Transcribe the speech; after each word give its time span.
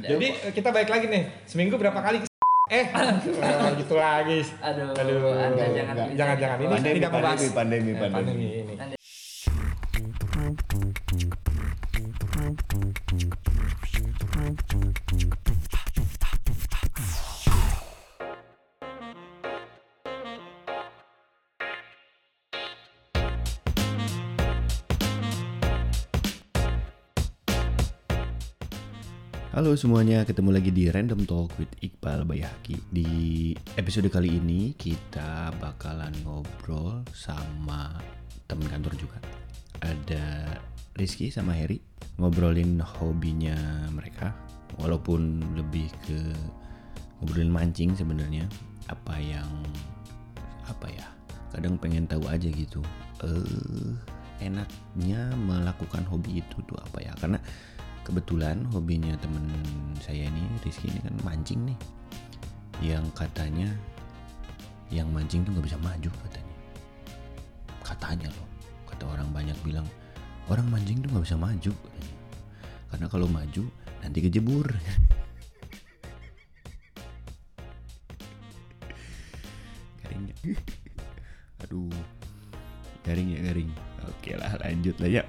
Jadi 0.00 0.26
eh, 0.32 0.52
kita 0.52 0.68
balik 0.72 0.90
lagi 0.90 1.06
nih. 1.10 1.22
Seminggu 1.44 1.76
berapa 1.76 2.00
kali? 2.00 2.24
Eh, 2.70 2.86
oh, 2.94 3.70
gitu 3.82 3.94
lagi. 3.98 4.46
Aduh, 4.62 4.94
Aduh, 4.94 5.34
Anda 5.34 5.64
jangan 5.74 5.94
jangan 6.14 6.36
jangan 6.38 6.56
ini 6.62 6.70
Pandemi, 6.70 6.96
tidak 7.02 7.10
membahas 7.10 7.40
pandemi, 7.50 7.50
pandemi, 7.50 7.90
Eh, 7.90 8.10
pandemi. 8.14 8.44
ini. 8.62 8.99
Halo 29.60 29.76
semuanya, 29.76 30.24
ketemu 30.24 30.56
lagi 30.56 30.72
di 30.72 30.88
Random 30.88 31.20
Talk 31.28 31.52
with 31.60 31.68
Iqbal 31.84 32.24
Bayaki. 32.24 32.80
Di 32.88 33.52
episode 33.76 34.08
kali 34.08 34.40
ini 34.40 34.72
kita 34.72 35.52
bakalan 35.60 36.16
ngobrol 36.24 37.04
sama 37.12 37.92
temen 38.48 38.64
kantor 38.72 38.96
juga. 38.96 39.20
Ada 39.84 40.56
Rizky 40.96 41.28
sama 41.28 41.52
Heri 41.52 41.76
ngobrolin 42.16 42.80
hobinya 42.80 43.84
mereka, 43.92 44.32
walaupun 44.80 45.44
lebih 45.52 45.92
ke 46.08 46.32
ngobrolin 47.20 47.52
mancing 47.52 47.92
sebenarnya. 47.92 48.48
Apa 48.88 49.20
yang 49.20 49.60
apa 50.64 50.88
ya? 50.88 51.04
Kadang 51.52 51.76
pengen 51.76 52.08
tahu 52.08 52.24
aja 52.32 52.48
gitu. 52.48 52.80
Eh, 53.28 53.92
enaknya 54.40 55.36
melakukan 55.36 56.08
hobi 56.08 56.40
itu 56.40 56.56
tuh 56.64 56.80
apa 56.80 57.04
ya? 57.04 57.12
Karena 57.20 57.36
kebetulan 58.04 58.64
hobinya 58.72 59.12
temen 59.20 59.44
saya 60.00 60.26
ini 60.26 60.42
Rizky 60.64 60.88
ini 60.88 61.00
kan 61.04 61.14
mancing 61.22 61.68
nih. 61.68 61.78
Yang 62.80 63.12
katanya 63.12 63.68
yang 64.88 65.12
mancing 65.12 65.44
tuh 65.44 65.52
nggak 65.52 65.66
bisa 65.68 65.78
maju 65.78 66.10
katanya. 66.26 66.56
Katanya 67.84 68.28
loh 68.32 68.48
kata 68.88 69.04
orang 69.06 69.28
banyak 69.30 69.54
bilang 69.62 69.86
orang 70.48 70.66
mancing 70.72 70.98
tuh 71.04 71.08
nggak 71.12 71.24
bisa 71.28 71.36
maju 71.38 71.72
katanya. 71.72 72.18
karena 72.90 73.06
kalau 73.06 73.30
maju 73.30 73.64
nanti 74.02 74.18
kejebur. 74.18 74.66
Garing 80.02 80.24
ya? 80.26 80.34
Aduh. 81.62 81.94
Garing 83.06 83.28
ya 83.30 83.40
garing. 83.46 83.70
Oke 84.08 84.34
lah 84.34 84.56
lanjut 84.58 84.98
lah 84.98 85.22
ya 85.22 85.24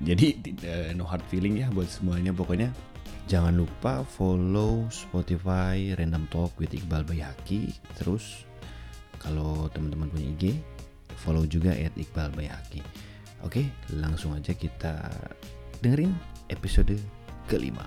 jadi 0.00 0.40
tidak 0.40 0.96
no 0.96 1.04
hard 1.04 1.24
feeling 1.28 1.60
ya 1.60 1.68
buat 1.74 1.90
semuanya. 1.90 2.32
Pokoknya 2.32 2.72
jangan 3.30 3.54
lupa 3.54 4.02
follow 4.02 4.86
Spotify 4.90 5.94
Random 5.94 6.26
Talk 6.30 6.54
with 6.58 6.74
Iqbal 6.74 7.06
Bayaki 7.06 7.70
terus 7.98 8.44
kalau 9.22 9.70
teman-teman 9.70 10.10
punya 10.10 10.26
IG 10.34 10.44
follow 11.22 11.46
juga 11.46 11.70
at 11.70 11.94
Iqbal 11.94 12.34
Bayaki 12.34 12.82
oke 13.46 13.62
langsung 13.94 14.34
aja 14.34 14.50
kita 14.50 15.06
dengerin 15.78 16.10
episode 16.50 16.98
kelima 17.46 17.86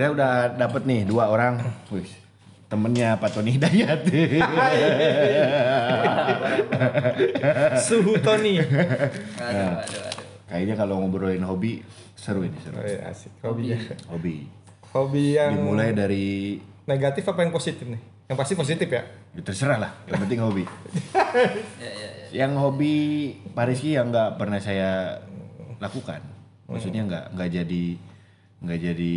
Kita 0.00 0.16
udah 0.16 0.56
dapet 0.56 0.88
nih 0.88 1.04
dua 1.04 1.28
orang, 1.28 1.60
Wih, 1.92 2.08
temennya 2.72 3.20
Pak 3.20 3.36
Tony 3.36 3.52
Hidayat. 3.52 4.00
Suhu 7.84 8.16
Tony. 8.24 8.64
Aduh, 8.64 8.80
aduh, 9.44 9.84
aduh. 9.84 10.24
Kayaknya 10.48 10.74
kalau 10.80 11.04
ngobrolin 11.04 11.44
hobi 11.44 11.84
seru 12.16 12.48
ini 12.48 12.56
seru. 12.64 12.80
Oh, 12.80 12.88
iya, 12.88 13.12
asik. 13.12 13.28
Hobinya. 13.44 13.76
Hobi. 14.08 14.48
Hobi 14.96 15.36
yang 15.36 15.60
Dimulai 15.60 15.92
dari 15.92 16.56
negatif 16.88 17.28
apa 17.28 17.44
yang 17.44 17.52
positif 17.52 17.84
nih? 17.84 18.00
Yang 18.32 18.36
pasti 18.40 18.56
positif 18.56 18.88
ya. 18.88 19.04
ya 19.36 19.42
terserah 19.44 19.84
lah, 19.84 19.92
yang 20.08 20.24
penting 20.24 20.40
hobi. 20.40 20.64
Ya, 21.76 21.76
ya, 21.76 21.92
ya. 21.92 22.08
Yang 22.48 22.52
hobi 22.56 22.94
Pak 23.52 23.68
Rizky 23.68 24.00
yang 24.00 24.08
nggak 24.08 24.40
pernah 24.40 24.64
saya 24.64 25.20
lakukan, 25.76 26.24
maksudnya 26.72 27.04
nggak 27.04 27.36
nggak 27.36 27.50
jadi 27.52 27.84
nggak 28.60 28.78
jadi 28.80 29.16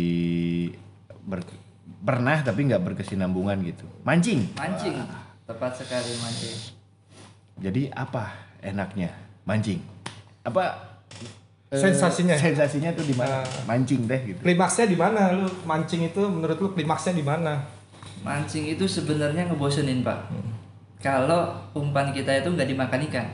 ber- 1.24 1.60
pernah 2.04 2.40
tapi 2.40 2.68
nggak 2.68 2.82
berkesinambungan 2.84 3.60
gitu. 3.64 3.84
Mancing. 4.04 4.52
Mancing. 4.56 4.96
Tepat 5.44 5.72
sekali 5.76 6.12
mancing. 6.20 6.58
Jadi 7.60 7.82
apa 7.92 8.32
enaknya 8.64 9.12
mancing? 9.44 9.80
Apa 10.44 10.96
eh, 11.72 11.80
Sensasinya? 11.80 12.36
Sensasinya 12.36 12.90
tuh 12.96 13.04
di 13.04 13.14
mana? 13.16 13.44
Mancing 13.68 14.08
deh 14.08 14.20
gitu. 14.32 14.40
Klimaksnya 14.40 14.88
di 14.88 14.96
mana 14.96 15.32
lu? 15.32 15.48
Mancing 15.64 16.08
itu 16.08 16.22
menurut 16.24 16.56
lu 16.60 16.68
klimaksnya 16.72 17.12
di 17.16 17.24
mana? 17.24 17.64
Mancing 18.24 18.72
itu 18.72 18.88
sebenarnya 18.88 19.44
ngebosenin, 19.52 20.00
Pak. 20.00 20.32
Kalau 21.04 21.52
umpan 21.76 22.08
kita 22.16 22.32
itu 22.40 22.48
nggak 22.48 22.68
dimakan 22.72 23.00
ikan. 23.12 23.28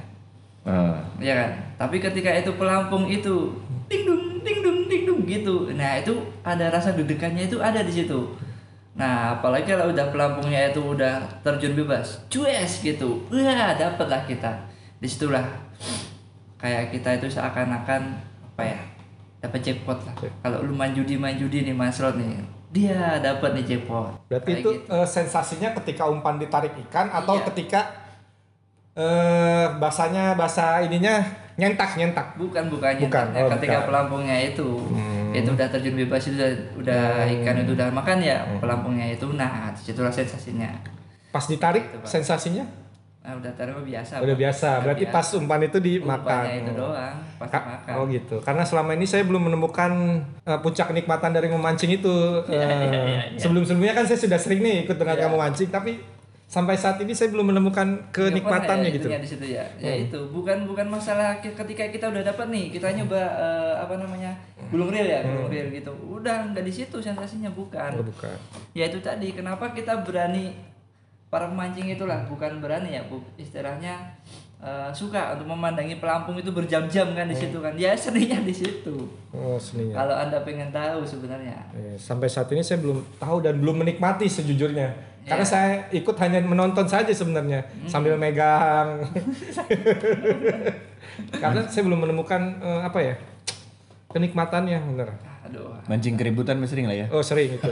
Eh, 0.61 0.97
ya 1.25 1.33
kan 1.41 1.51
tapi 1.81 1.97
ketika 1.97 2.29
itu 2.37 2.53
pelampung 2.61 3.09
itu 3.09 3.57
ding 3.89 4.05
dung 4.05 4.45
ding 4.45 4.61
dung 4.61 4.85
ding 4.93 5.09
dung 5.09 5.20
gitu 5.31 5.71
nah 5.73 5.95
itu 5.95 6.11
ada 6.43 6.67
rasa 6.69 6.93
deg-degannya 6.93 7.47
itu 7.47 7.57
ada 7.57 7.81
di 7.81 7.93
situ 7.95 8.27
nah 8.91 9.33
apalagi 9.33 9.71
kalau 9.71 9.89
udah 9.89 10.07
pelampungnya 10.11 10.69
itu 10.69 10.83
udah 10.83 11.15
terjun 11.41 11.73
bebas 11.75 12.19
cues 12.27 12.83
gitu 12.83 13.23
wah 13.29 13.71
dapet 13.73 14.07
lah 14.07 14.23
kita 14.25 14.51
di 14.99 15.07
situlah 15.07 15.47
kayak 16.57 16.91
kita 16.91 17.17
itu 17.17 17.31
seakan-akan 17.31 18.03
apa 18.45 18.63
ya 18.67 18.79
dapat 19.41 19.61
jackpot 19.63 19.97
lah 20.03 20.13
kalau 20.43 20.61
lu 20.61 20.75
main 20.75 20.91
judi 20.91 21.15
main 21.15 21.35
judi 21.35 21.63
nih 21.63 21.73
mas 21.73 21.97
Rod 21.97 22.19
nih 22.19 22.43
dia 22.69 23.17
dapat 23.19 23.57
nih 23.57 23.65
jackpot 23.67 24.13
Berarti 24.27 24.47
Kayak 24.49 24.61
itu 24.61 24.71
gitu. 24.77 24.93
eh, 24.93 25.07
sensasinya 25.09 25.71
ketika 25.75 26.05
umpan 26.05 26.37
ditarik 26.37 26.75
ikan 26.85 27.09
atau 27.09 27.35
Iya. 27.35 27.47
ketika 27.49 27.81
eh 28.93 29.67
bahasanya 29.73 30.35
bahasa 30.35 30.83
ininya 30.83 31.23
nyentak 31.55 31.95
nyentak. 31.95 32.35
Bukan 32.35 32.67
bukan 32.69 32.93
Bukan, 32.97 33.27
nyentaknya. 33.31 33.41
oh, 33.41 33.51
ketika 33.55 33.77
bukan. 33.77 33.87
pelampungnya 33.89 34.37
itu 34.45 34.69
Hmm. 34.91 35.20
Itu 35.33 35.51
udah 35.51 35.69
terjun 35.69 35.95
bebas 35.97 36.23
itu 36.25 36.35
udah, 36.35 36.51
udah 36.77 37.03
ikan 37.33 37.57
itu 37.59 37.73
udah 37.73 37.89
makan 37.89 38.19
ya 38.19 38.39
Hmm. 38.41 38.59
pelampungnya 38.59 39.07
itu 39.09 39.27
nah 39.31 39.71
situlah 39.73 40.11
sensasinya 40.11 40.71
Pas 41.29 41.45
ditarik 41.45 41.87
Gitu, 41.87 41.99
Pak. 41.99 42.09
sensasinya 42.11 42.65
nah, 43.21 43.37
udah 43.37 43.53
taruh 43.53 43.79
biasa 43.81 44.19
udah 44.19 44.29
Pak. 44.29 44.41
biasa. 44.41 44.69
Udah 44.69 44.83
Berarti 44.83 45.05
biasa. 45.05 45.15
pas 45.15 45.27
umpan 45.37 45.61
itu 45.63 45.79
dimakan. 45.79 46.25
Umpannya 46.41 46.55
itu 46.57 46.71
Oh. 46.73 46.77
doang 46.83 47.17
Ka- 47.43 47.67
makan 47.69 47.93
Oh 47.95 48.05
gitu. 48.07 48.37
Karena 48.41 48.63
selama 48.63 48.91
ini 48.93 49.05
saya 49.05 49.23
belum 49.23 49.43
menemukan 49.45 49.91
eh, 50.41 50.59
puncak 50.59 50.89
kenikmatan 50.89 51.31
dari 51.31 51.47
memancing 51.47 51.93
itu. 51.93 52.17
Iya, 52.49 52.65
Eh, 52.65 53.37
Sebelum-sebelumnya 53.37 53.93
kan 53.93 54.05
saya 54.05 54.19
sudah 54.19 54.37
sering 54.37 54.61
nih 54.61 54.77
ikut 54.85 54.97
dengan 54.97 55.15
Iya. 55.15 55.23
kamu 55.23 55.37
mancing, 55.39 55.69
tapi 55.69 56.01
sampai 56.51 56.75
saat 56.75 56.99
ini 56.99 57.15
saya 57.15 57.31
belum 57.31 57.47
menemukan 57.49 58.11
kenikmatannya 58.11 58.83
Ya, 58.85 58.93
gitu. 58.93 59.07
itunya 59.07 59.21
di 59.21 59.29
situ 59.29 59.45
ya 59.49 59.63
ya 59.79 59.93
Hmm. 59.93 60.05
itu 60.05 60.19
bukan 60.29 60.67
bukan 60.67 60.87
masalah 60.89 61.39
ketika 61.39 61.87
kita 61.87 62.11
udah 62.11 62.23
dapat 62.25 62.51
nih 62.51 62.69
kita 62.71 62.91
nyoba 62.93 63.23
eh, 63.23 63.75
apa 63.79 63.95
namanya 63.95 64.35
gulung 64.67 64.91
reel 64.91 65.07
ya 65.07 65.23
gulung 65.23 65.47
reel 65.47 65.71
gitu 65.71 65.95
udah 66.11 66.51
nggak 66.51 66.63
di 66.63 66.75
situ 66.75 66.99
sensasinya 66.99 67.49
bukan 67.51 67.91
Hmm. 67.93 68.03
Oh, 68.03 68.05
bukan. 68.05 68.35
ya 68.73 68.85
itu 68.85 68.99
tadi 68.99 69.31
kenapa 69.31 69.71
kita 69.71 70.03
berani 70.03 70.51
para 71.25 71.47
pemancing 71.47 71.87
itulah 71.89 72.27
bukan 72.27 72.59
berani 72.59 72.91
ya 72.91 73.03
bu 73.05 73.23
istilahnya 73.37 73.95
eh, 74.59 74.91
suka 74.91 75.33
untuk 75.33 75.47
memandangi 75.49 75.97
pelampung 75.97 76.35
itu 76.35 76.51
berjam-jam 76.51 77.15
kan 77.15 77.25
di 77.25 77.37
situ 77.37 77.57
kan 77.57 77.73
ya 77.75 77.95
seninya 77.95 78.43
di 78.43 78.51
situ 78.53 79.07
Oh, 79.31 79.55
seninya. 79.57 79.95
kalau 79.97 80.19
anda 80.19 80.43
pengen 80.43 80.69
tahu 80.69 81.01
sebenarnya 81.01 81.55
Eh, 81.73 81.95
sampai 81.95 82.27
saat 82.27 82.51
ini 82.51 82.61
saya 82.61 82.77
belum 82.77 82.99
tahu 83.17 83.39
dan 83.41 83.55
belum 83.57 83.81
menikmati 83.81 84.27
sejujurnya. 84.27 85.10
Karena 85.21 85.45
saya 85.45 85.71
ikut 85.91 86.17
hanya 86.17 86.41
menonton 86.41 86.85
saja 86.85 87.09
sebenarnya 87.09 87.61
sambil 87.85 88.17
megang. 88.17 89.05
Karena 91.35 91.61
saya 91.67 91.83
belum 91.83 92.01
menemukan 92.01 92.41
eh, 92.59 92.81
apa 92.83 93.01
ya? 93.01 93.15
kenikmatannya 94.11 94.75
bener. 94.85 95.07
aduh 95.41 95.71
mancing 95.87 96.19
keributan 96.19 96.59
masih 96.59 96.75
sering 96.75 96.87
lah 96.87 96.97
ya. 96.97 97.07
Oh, 97.09 97.23
sering 97.23 97.55
itu. 97.55 97.63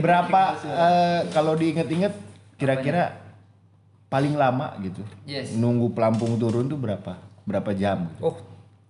Berapa 0.00 0.42
eh, 0.62 1.20
kalau 1.28 1.52
diinget-inget 1.52 2.16
kira-kira 2.56 3.12
paling 4.08 4.32
lama 4.32 4.72
gitu? 4.80 5.04
Yes. 5.22 5.52
Nunggu 5.52 5.92
pelampung 5.92 6.36
turun 6.36 6.64
tuh 6.64 6.76
berapa? 6.76 7.20
Berapa 7.44 7.72
jam? 7.72 8.08
Gitu? 8.08 8.24
oh, 8.24 8.36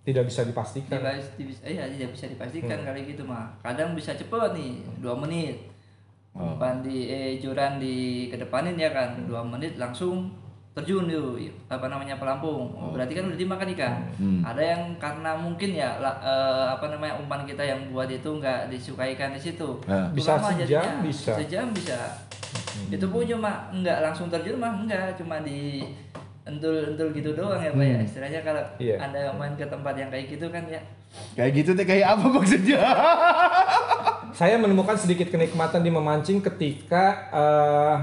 tidak 0.03 0.27
bisa 0.27 0.43
dipastikan. 0.43 0.95
Dibahas- 0.95 1.31
dibis- 1.35 1.63
iya 1.63 1.87
tidak 1.87 2.11
bisa 2.11 2.25
dipastikan 2.27 2.77
Hmm. 2.77 2.85
kali 2.85 3.01
gitu 3.05 3.23
mah 3.23 3.51
kadang 3.59 3.91
bisa 3.93 4.11
cepet 4.13 4.49
nih 4.53 4.71
dua 4.99 5.15
menit 5.17 5.59
Oh. 6.33 6.49
umpan 6.49 6.81
di 6.81 7.05
eh 7.05 7.37
joran 7.37 7.77
di 7.77 7.95
kedepanin 8.27 8.73
ya 8.73 8.89
kan 8.89 9.13
Hmm. 9.13 9.29
dua 9.29 9.41
menit 9.43 9.77
langsung 9.77 10.33
terjun 10.73 11.05
itu 11.05 11.21
apa 11.69 11.85
namanya 11.85 12.17
pelampung. 12.17 12.73
Oh, 12.73 12.89
berarti 12.89 13.13
kan 13.13 13.29
udah 13.29 13.37
dimakan 13.37 13.69
ikan. 13.71 13.93
Hmm. 14.17 14.41
Ada 14.41 14.61
yang 14.67 14.81
karena 14.97 15.37
mungkin 15.37 15.69
ya 15.71 15.93
la- 15.97 16.17
eh, 16.17 16.65
apa 16.67 16.89
namanya 16.89 17.13
umpan 17.15 17.45
kita 17.45 17.61
yang 17.61 17.77
buat 17.87 18.09
itu 18.09 18.25
nggak 18.25 18.65
disukai 18.67 19.13
ikan 19.13 19.29
di 19.29 19.41
situ. 19.43 19.77
Ah. 19.85 20.09
Bisa 20.09 20.33
sejam, 20.35 20.65
jadinya. 20.65 20.97
bisa. 20.99 21.31
Sejam 21.37 21.69
bisa. 21.69 22.17
Itu 22.89 23.05
pun 23.07 23.21
cuma 23.23 23.69
nggak 23.69 24.01
langsung 24.01 24.27
terjun 24.27 24.57
mah 24.57 24.73
enggak, 24.75 25.13
cuma 25.13 25.37
di 25.39 25.85
entul-entul 26.43 27.13
gitu 27.13 27.29
doang 27.31 27.61
ya 27.61 27.69
Pak 27.69 27.85
ya. 27.85 27.97
Istilahnya 28.01 28.41
kalau 28.41 28.63
Iya. 28.75 28.97
Anda 28.97 29.29
main 29.31 29.53
ke 29.53 29.63
tempat 29.63 29.93
yang 29.93 30.09
kayak 30.09 30.25
gitu 30.27 30.49
kan 30.49 30.65
ya. 30.65 30.81
Kayak 31.37 31.51
gitu 31.55 31.71
teh 31.71 31.85
kayak 31.85 32.17
apa 32.17 32.25
maksudnya? 32.27 32.81
Saya 34.33 34.57
menemukan 34.57 34.97
sedikit 34.97 35.29
kenikmatan 35.29 35.85
di 35.85 35.93
memancing 35.93 36.41
ketika 36.41 37.29
eh, 37.29 37.95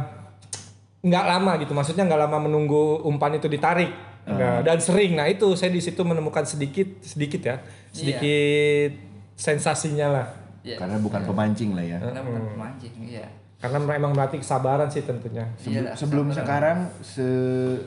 nggak 1.04 1.24
lama 1.26 1.52
gitu. 1.58 1.72
Maksudnya 1.74 2.06
nggak 2.06 2.20
lama 2.30 2.38
menunggu 2.46 3.02
umpan 3.04 3.36
itu 3.36 3.50
ditarik. 3.50 3.90
Nah, 4.30 4.62
dan 4.62 4.78
sering. 4.78 5.16
Nah 5.18 5.26
itu 5.26 5.56
saya 5.58 5.72
di 5.74 5.82
situ 5.82 5.98
menemukan 6.06 6.44
sedikit 6.46 6.86
sedikit 7.02 7.40
ya, 7.40 7.56
sedikit 7.90 8.94
sensasinya 9.34 10.06
lah. 10.12 10.26
Ya. 10.60 10.76
Karena 10.76 11.00
bukan 11.00 11.24
pemancing 11.24 11.72
lah 11.72 11.82
ya. 11.82 11.98
Karena 11.98 12.20
bukan 12.20 12.42
pemancing, 12.54 12.94
iya. 13.00 13.26
Karena 13.60 13.76
memang 13.80 14.12
melatih 14.16 14.40
kesabaran 14.40 14.88
sih 14.92 15.04
tentunya. 15.04 15.44
Sebelum, 15.60 15.72
Iyalah, 15.72 15.94
sebelum 15.96 16.26
sabaran. 16.30 16.40
sekarang 16.40 16.78
se 17.04 17.28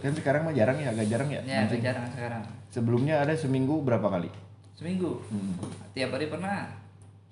kan 0.01 0.13
sekarang 0.13 0.41
mah 0.45 0.53
jarang 0.53 0.77
ya 0.81 0.89
agak 0.93 1.07
jarang 1.09 1.29
ya. 1.29 1.41
Ya, 1.45 1.65
jarang 1.69 2.05
sekarang. 2.13 2.41
Sebelumnya 2.73 3.21
ada 3.21 3.33
seminggu 3.37 3.81
berapa 3.85 4.05
kali? 4.05 4.29
Seminggu. 4.73 5.21
Hmm. 5.29 5.53
Tiap 5.93 6.13
hari 6.17 6.27
pernah. 6.29 6.82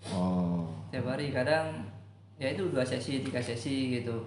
Oh. 0.10 0.66
Tiap 0.90 1.06
hari 1.06 1.30
kadang 1.30 1.86
ya 2.36 2.50
itu 2.52 2.66
dua 2.70 2.82
sesi, 2.82 3.22
tiga 3.22 3.38
sesi 3.38 3.94
gitu. 3.94 4.18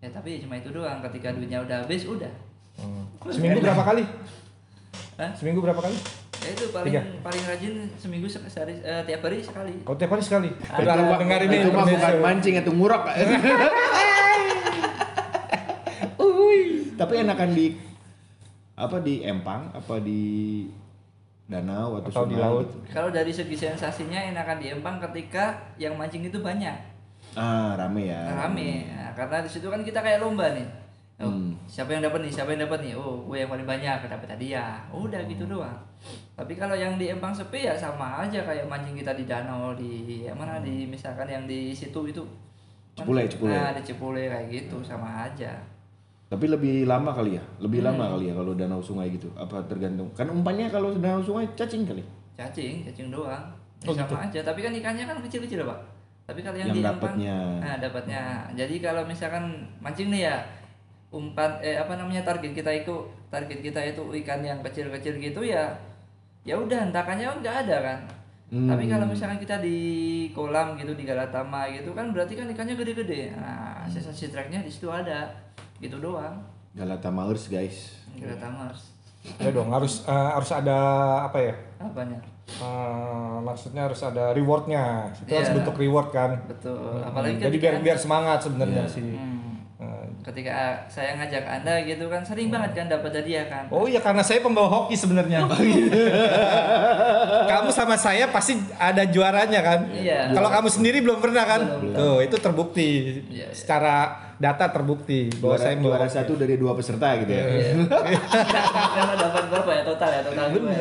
Ya 0.00 0.08
tapi 0.08 0.40
cuma 0.40 0.56
itu 0.56 0.72
doang. 0.72 1.04
Ketika 1.04 1.36
duitnya 1.36 1.60
udah 1.60 1.84
habis, 1.84 2.08
udah. 2.08 2.32
Hmm. 2.80 3.04
Seminggu 3.28 3.60
berapa 3.60 3.82
kali? 3.84 4.04
Hah? 5.20 5.30
Seminggu 5.36 5.60
berapa 5.60 5.80
kali? 5.80 5.96
Ya 6.44 6.48
itu 6.50 6.64
paling 6.68 6.92
Tiga. 6.92 7.02
paling 7.24 7.42
rajin 7.46 7.74
seminggu 7.96 8.28
se- 8.28 8.44
sehari 8.52 8.76
eh, 8.84 9.00
tiap 9.04 9.24
hari 9.24 9.40
sekali. 9.40 9.74
Oh 9.88 9.96
tiap 9.96 10.12
hari 10.12 10.20
sekali. 10.20 10.50
Udah 10.52 10.92
mah- 10.98 11.16
dengar 11.16 11.40
ini 11.40 11.56
itu 11.60 11.70
mah 11.72 11.84
bukan 11.86 12.14
mancing 12.20 12.54
itu 12.60 12.72
ngurok. 12.72 13.02
Tapi 16.94 17.14
enakan 17.20 17.50
di 17.52 17.74
apa 18.74 18.98
di 19.02 19.22
empang 19.22 19.70
apa 19.70 19.98
di 19.98 20.62
danau 21.44 22.00
atau, 22.00 22.08
Atau 22.08 22.24
di 22.26 22.36
laut. 22.36 22.64
gitu. 22.64 22.78
Kalau 22.88 23.12
dari 23.12 23.28
segi 23.28 23.52
sensasinya 23.52 24.16
enakan 24.16 24.56
di 24.56 24.72
Empang 24.72 24.96
ketika 24.98 25.52
yang 25.76 25.92
mancing 25.94 26.24
itu 26.24 26.40
banyak. 26.40 26.72
Ah, 27.34 27.74
rame 27.74 28.08
ya. 28.08 28.20
rame 28.30 28.86
Nah, 28.88 29.10
karena 29.12 29.42
di 29.42 29.50
situ 29.50 29.66
kan 29.66 29.80
kita 29.80 29.98
kayak 29.98 30.22
lomba 30.22 30.54
nih 30.54 30.64
oh, 31.18 31.30
Hmm. 31.30 31.54
siapa 31.66 31.90
yang 31.90 32.02
dapat 32.02 32.22
nih 32.22 32.30
siapa 32.30 32.52
yang 32.52 32.62
dapat 32.62 32.78
nih 32.82 32.94
oh 32.94 33.22
gue 33.22 33.38
yang 33.38 33.46
paling 33.48 33.62
banyak 33.64 33.96
dapat 34.04 34.28
hadiah 34.28 34.82
udah 34.90 35.18
gitu 35.26 35.46
doang 35.46 35.74
tapi 36.34 36.54
kalau 36.54 36.74
yang 36.74 36.94
di 36.94 37.10
Empang 37.10 37.30
sepi 37.30 37.66
ya 37.66 37.74
sama 37.74 38.18
aja 38.18 38.42
kayak 38.42 38.66
mancing 38.66 38.94
kita 38.94 39.14
di 39.14 39.24
danau 39.24 39.74
di 39.74 40.22
yang 40.22 40.34
mana 40.34 40.58
di 40.58 40.86
misalkan 40.86 41.26
yang 41.26 41.46
di 41.46 41.70
situ 41.70 42.06
itu 42.06 42.22
Cepule, 42.94 43.26
Cepule. 43.26 43.50
nah 43.50 43.70
di 43.70 43.82
Cepule 43.82 44.26
kayak 44.26 44.46
gitu 44.50 44.78
sama 44.82 45.26
aja 45.26 45.54
Tapi 46.24 46.44
lebih 46.46 46.84
lama 46.84 47.10
kali 47.10 47.36
ya? 47.36 47.44
Lebih 47.58 47.80
Hmm. 47.80 47.88
lama 47.92 48.04
kali 48.12 48.28
ya 48.28 48.34
kalau 48.34 48.52
danau 48.52 48.80
sungai 48.80 49.08
gitu. 49.08 49.28
Apa 49.34 49.60
tergantung? 49.64 50.08
Kan 50.12 50.26
umpannya 50.26 50.66
kalau 50.66 50.90
danau 50.94 51.20
sungai 51.20 51.46
cacing 51.54 51.84
kali. 51.84 52.02
cacing 52.34 52.82
cacing 52.82 53.08
doang 53.08 53.46
Ya, 53.78 53.86
Oh, 53.86 53.94
sama 53.94 54.16
aja 54.18 54.40
tapi 54.42 54.58
kan 54.58 54.72
ikannya 54.72 55.04
kan 55.04 55.14
kecil-kecil 55.20 55.62
pak 55.62 55.78
tapi 56.24 56.40
kalau 56.40 56.56
yang, 56.56 56.72
Yang 56.72 56.88
dapatnya. 56.88 57.36
nah 57.60 57.76
dapatnya 57.78 58.22
jadi 58.50 58.74
kalau 58.80 59.04
misalkan 59.04 59.44
mancing 59.78 60.08
nih 60.08 60.26
ya 60.26 60.36
umpan 61.10 61.60
eh 61.60 61.76
apa 61.76 61.94
namanya 61.94 62.24
target 62.24 62.50
kita 62.52 62.74
itu 62.74 62.90
target 63.28 63.60
kita 63.60 63.78
itu 63.84 64.02
ikan 64.18 64.40
yang 64.40 64.58
kecil-kecil 64.60 65.14
gitu 65.16 65.44
ya 65.44 65.68
ya 66.42 66.56
udah 66.56 66.90
hentakannya 66.90 67.22
kan 67.24 67.38
nggak 67.38 67.56
ada 67.62 67.76
kan 67.84 67.98
Hmm. 68.46 68.66
tapi 68.66 68.86
kalau 68.86 69.06
misalkan 69.06 69.38
kita 69.38 69.56
di 69.58 69.78
kolam 70.30 70.74
gitu 70.74 70.90
di 70.92 71.04
Galatama 71.04 71.70
gitu 71.70 71.90
kan 71.90 72.10
berarti 72.10 72.34
kan 72.34 72.46
ikannya 72.46 72.74
gede-gede 72.74 73.30
nah 73.32 73.86
sensasi 73.86 74.26
tracknya 74.28 74.58
di 74.58 74.70
situ 74.70 74.86
ada 74.86 75.30
gitu 75.76 75.98
doang 75.98 76.40
Galata 76.72 77.06
Maers 77.06 77.46
guys. 77.46 78.02
Galatama 78.12 78.66
Ya 79.36 79.48
dong 79.48 79.70
harus 79.70 80.02
eh, 80.02 80.28
harus 80.30 80.50
ada 80.50 80.76
apa 81.24 81.38
ya? 81.40 81.54
apanya 81.78 82.18
Eh, 82.44 83.36
maksudnya 83.40 83.84
harus 83.84 83.96
ada 83.98 84.30
rewardnya. 84.30 85.08
Itu 85.16 85.32
harus 85.32 85.48
Iya. 85.48 85.56
bentuk 85.56 85.74
reward 85.76 86.08
kan. 86.10 86.30
betul 86.44 87.00
apalagi 87.00 87.38
Jadi 87.38 87.56
ketika- 87.56 87.72
biar 87.72 87.74
biar 87.80 87.96
semangat 87.96 88.36
sebenarnya 88.42 88.84
Iya. 88.84 88.90
sih. 88.90 89.16
Hmm. 89.16 89.32
Eh, 89.74 90.04
ketika 90.22 90.78
saya 90.86 91.14
ngajak 91.14 91.42
anda 91.42 91.72
gitu 91.80 92.04
kan 92.06 92.20
sering 92.20 92.46
banget 92.48 92.70
kan 92.74 92.86
dapat 92.86 93.10
hadiah 93.12 93.44
kan 93.44 93.64
Oh 93.68 93.84
iya 93.84 93.98
karena 93.98 94.20
saya 94.20 94.38
pembawa 94.38 94.68
hoki 94.68 94.94
sebenarnya. 94.94 95.44
kamu 97.50 97.68
sama 97.70 97.94
saya 97.94 98.28
pasti 98.28 98.56
ada 98.76 99.02
juaranya 99.04 99.60
kan. 99.60 99.78
Iya. 99.88 100.30
Kalau 100.32 100.48
kamu 100.50 100.68
sendiri 100.68 100.98
belum 101.00 101.18
pernah 101.18 101.44
kan? 101.44 101.60
Belum. 101.80 101.94
Tuh 101.94 102.16
itu 102.20 102.36
terbukti. 102.36 102.88
Iya, 103.30 103.30
iya. 103.30 103.46
Secara 103.50 103.94
data 104.36 104.64
terbukti 104.68 105.30
bahwa 105.36 105.54
Juara, 105.54 105.62
saya 105.62 105.74
membawa 105.74 105.96
juara 105.96 106.08
satu 106.10 106.32
dari 106.34 106.54
dua 106.54 106.72
peserta 106.72 107.08
gitu 107.16 107.30
ya. 107.30 107.44
Iya. 107.44 107.72
Karena 108.90 109.14
dapat 109.16 109.44
berapa 109.48 109.70
ya 109.70 109.82
total 109.84 110.10
ya 110.10 110.20
total 110.22 110.46
dua 110.50 110.70
ya. 110.70 110.80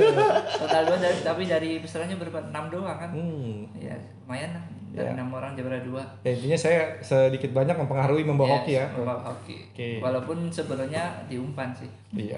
total 0.57 0.81
dua 0.85 0.97
dari 0.97 1.17
tapi 1.19 1.43
dari 1.43 1.71
pesertanya 1.77 2.15
berapa 2.15 2.39
enam 2.43 2.65
doang 2.67 2.97
kan 2.97 3.09
Hmm. 3.09 3.69
ya 3.75 3.93
lumayan 4.23 4.51
lah 4.51 4.63
dari 4.89 5.05
Iya. 5.05 5.13
enam 5.15 5.29
orang 5.31 5.51
juara 5.53 5.81
dua 5.81 6.01
Ya, 6.21 6.31
intinya 6.31 6.53
saya 6.55 6.79
sedikit 6.99 7.49
banyak 7.51 7.73
mempengaruhi 7.75 8.21
membawa 8.23 8.45
Yes, 8.47 8.57
hoki 8.59 8.73
ya. 8.73 8.85
membawa 8.91 9.21
hoki 9.23 9.57
Oke. 9.67 9.89
walaupun 9.99 10.37
sebenarnya 10.47 11.03
diumpan 11.25 11.69
sih 11.71 11.89
Iya. 12.13 12.37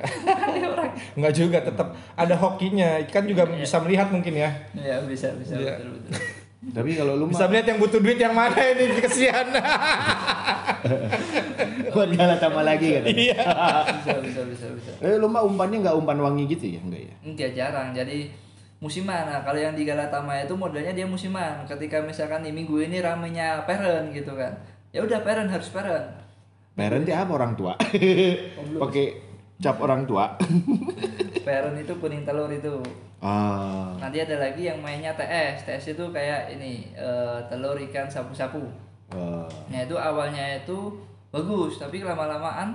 Enggak 1.16 1.34
juga 1.34 1.60
tetap 1.60 1.88
ada 2.14 2.32
hokinya. 2.34 2.96
Ikan 3.02 3.24
juga 3.26 3.44
bisa 3.46 3.80
melihat 3.80 4.08
mungkin 4.08 4.36
ya. 4.36 4.48
ya 4.74 5.00
bisa 5.04 5.32
bisa 5.36 5.52
Iya. 5.54 5.76
betul 5.78 6.00
betul 6.00 6.44
Tapi 6.74 6.98
kalau 6.98 7.14
lu 7.14 7.30
Bisa 7.30 7.46
mah 7.46 7.50
melihat 7.54 7.68
yang 7.76 7.80
butuh 7.84 8.00
duit 8.02 8.18
yang 8.18 8.34
mana 8.34 8.58
ini 8.58 8.96
kesian. 9.06 9.48
buat 11.96 12.10
Galata 12.12 12.48
mah 12.50 12.66
lagi 12.66 12.88
kan. 12.98 13.04
Iya. 13.06 13.38
bisa 14.02 14.14
bisa 14.24 14.42
bisa 14.50 14.66
bisa 14.74 14.92
Eh 15.04 15.22
lu 15.22 15.30
mah 15.30 15.46
umpannya 15.46 15.86
nggak 15.86 15.96
umpan 15.96 16.18
wangi 16.18 16.50
gitu 16.50 16.66
ya? 16.66 16.82
Enggak 16.82 17.02
ya? 17.06 17.16
Enggak 17.22 17.50
jarang. 17.54 17.88
Jadi 17.94 18.34
musiman. 18.82 19.30
Nah, 19.30 19.46
kalau 19.46 19.62
yang 19.62 19.78
di 19.78 19.86
Galatama 19.86 20.42
itu 20.42 20.58
modelnya 20.58 20.94
dia 20.98 21.06
musiman. 21.06 21.70
Ketika 21.70 22.02
misalkan 22.02 22.42
di 22.42 22.50
minggu 22.50 22.82
ini 22.82 22.98
ramenya 23.00 23.62
peren 23.70 24.10
gitu 24.10 24.34
kan. 24.34 24.58
Ya 24.90 25.06
udah 25.06 25.22
peren 25.22 25.52
harus 25.52 25.70
peren. 25.70 26.26
Parent 26.76 27.08
apa 27.08 27.32
orang 27.32 27.56
tua? 27.56 27.80
Pakai 27.80 29.08
cap 29.64 29.80
orang 29.80 30.04
tua. 30.04 30.36
Peren 31.46 31.78
itu 31.78 31.94
kuning 31.96 32.26
telur 32.26 32.50
itu. 32.50 32.82
ah. 33.22 33.94
Nanti 33.96 34.18
ada 34.20 34.42
lagi 34.42 34.66
yang 34.66 34.82
mainnya 34.82 35.14
TS. 35.14 35.64
TS 35.64 35.94
itu 35.94 36.04
kayak 36.10 36.50
ini 36.52 36.90
eh, 36.92 37.38
telur 37.48 37.78
ikan 37.80 38.10
sapu-sapu. 38.10 38.66
Wah. 39.14 39.46
Nah 39.70 39.80
itu 39.86 39.94
awalnya 39.94 40.58
itu 40.58 40.98
bagus, 41.30 41.78
tapi 41.78 42.02
lama-lamaan 42.02 42.74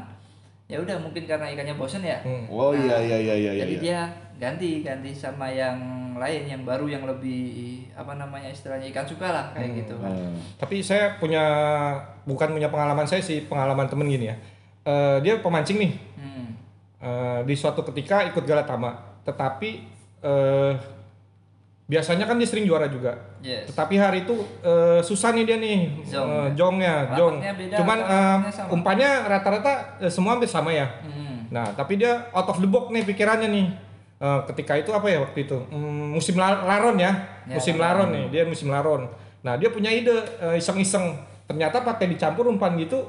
ya 0.70 0.78
udah 0.78 1.02
mungkin 1.02 1.26
karena 1.26 1.50
ikannya 1.50 1.74
bosen 1.74 2.06
ya. 2.06 2.22
Hmm. 2.22 2.46
Oh 2.46 2.70
iya 2.70 2.94
iya 3.02 3.18
iya 3.18 3.34
iya 3.34 3.52
Jadi 3.66 3.74
iya. 3.74 3.82
dia 3.82 4.00
ganti 4.38 4.86
ganti 4.86 5.10
sama 5.10 5.50
yang 5.50 5.76
lain 6.14 6.46
yang 6.46 6.62
baru 6.62 6.86
yang 6.86 7.02
lebih 7.02 7.82
apa 7.92 8.14
namanya 8.14 8.46
istilahnya 8.48 8.86
ikan 8.94 9.02
suka 9.02 9.26
lah 9.26 9.44
kayak 9.50 9.82
gitu 9.82 9.98
kan. 9.98 10.14
Ah. 10.14 10.30
Tapi 10.62 10.78
saya 10.78 11.18
punya 11.18 11.42
bukan 12.22 12.54
punya 12.54 12.70
pengalaman 12.70 13.02
saya 13.02 13.18
sih 13.18 13.50
pengalaman 13.50 13.90
temen 13.90 14.06
gini 14.06 14.30
ya. 14.30 14.36
Eh, 14.80 15.16
dia 15.20 15.42
pemancing 15.42 15.76
nih 15.76 15.92
Hmm. 16.16 16.39
Eh, 17.00 17.40
di 17.48 17.56
suatu 17.56 17.80
ketika 17.82 18.28
ikut 18.28 18.44
Galatama, 18.44 18.92
tetapi 19.24 19.88
eh, 20.20 20.72
biasanya 21.86 22.28
kan 22.28 22.36
dia 22.36 22.44
sering 22.44 22.68
juara 22.68 22.86
juga. 22.86 23.16
Yes. 23.40 23.72
Tetapi 23.72 23.94
hari 23.96 24.18
itu 24.22 24.36
eh, 24.60 25.00
susah 25.00 25.32
nih 25.32 25.44
dia 25.44 25.56
nih 25.56 25.78
Jong. 26.04 26.28
eh, 26.28 26.48
jongnya, 26.52 26.94
jong. 27.16 27.40
Beda, 27.40 27.76
Cuman 27.80 27.98
sama? 28.52 28.68
umpannya 28.68 29.10
rata-rata 29.26 29.72
eh, 29.98 30.12
semua 30.12 30.36
hampir 30.36 30.46
sama 30.46 30.70
ya. 30.70 30.86
Hmm. 31.00 31.48
Nah, 31.48 31.72
tapi 31.72 31.96
dia 31.96 32.28
out 32.30 32.46
of 32.46 32.60
the 32.60 32.68
box 32.68 32.92
nih 32.92 33.02
pikirannya 33.02 33.48
nih. 33.48 33.66
Eh, 34.20 34.40
ketika 34.52 34.76
itu 34.76 34.92
apa 34.92 35.08
ya 35.08 35.24
waktu 35.24 35.48
itu? 35.48 35.56
Hmm, 35.72 36.12
musim 36.12 36.36
la- 36.36 36.62
laron 36.62 37.00
ya. 37.00 37.16
Ya, 37.48 37.56
musim 37.56 37.80
laron. 37.80 38.06
laron 38.06 38.08
nih, 38.12 38.24
dia 38.28 38.42
musim 38.44 38.68
laron. 38.68 39.08
Nah, 39.40 39.56
dia 39.56 39.72
punya 39.72 39.88
ide 39.88 40.12
iseng-iseng. 40.52 41.16
Ternyata 41.48 41.80
pakai 41.80 42.06
dicampur 42.06 42.44
umpan 42.46 42.76
gitu 42.76 43.08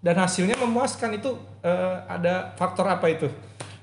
dan 0.00 0.16
hasilnya 0.16 0.56
memuaskan 0.56 1.14
itu 1.14 1.30
eh, 1.60 1.96
ada 2.08 2.52
faktor 2.56 2.84
apa 2.84 3.06
itu? 3.06 3.28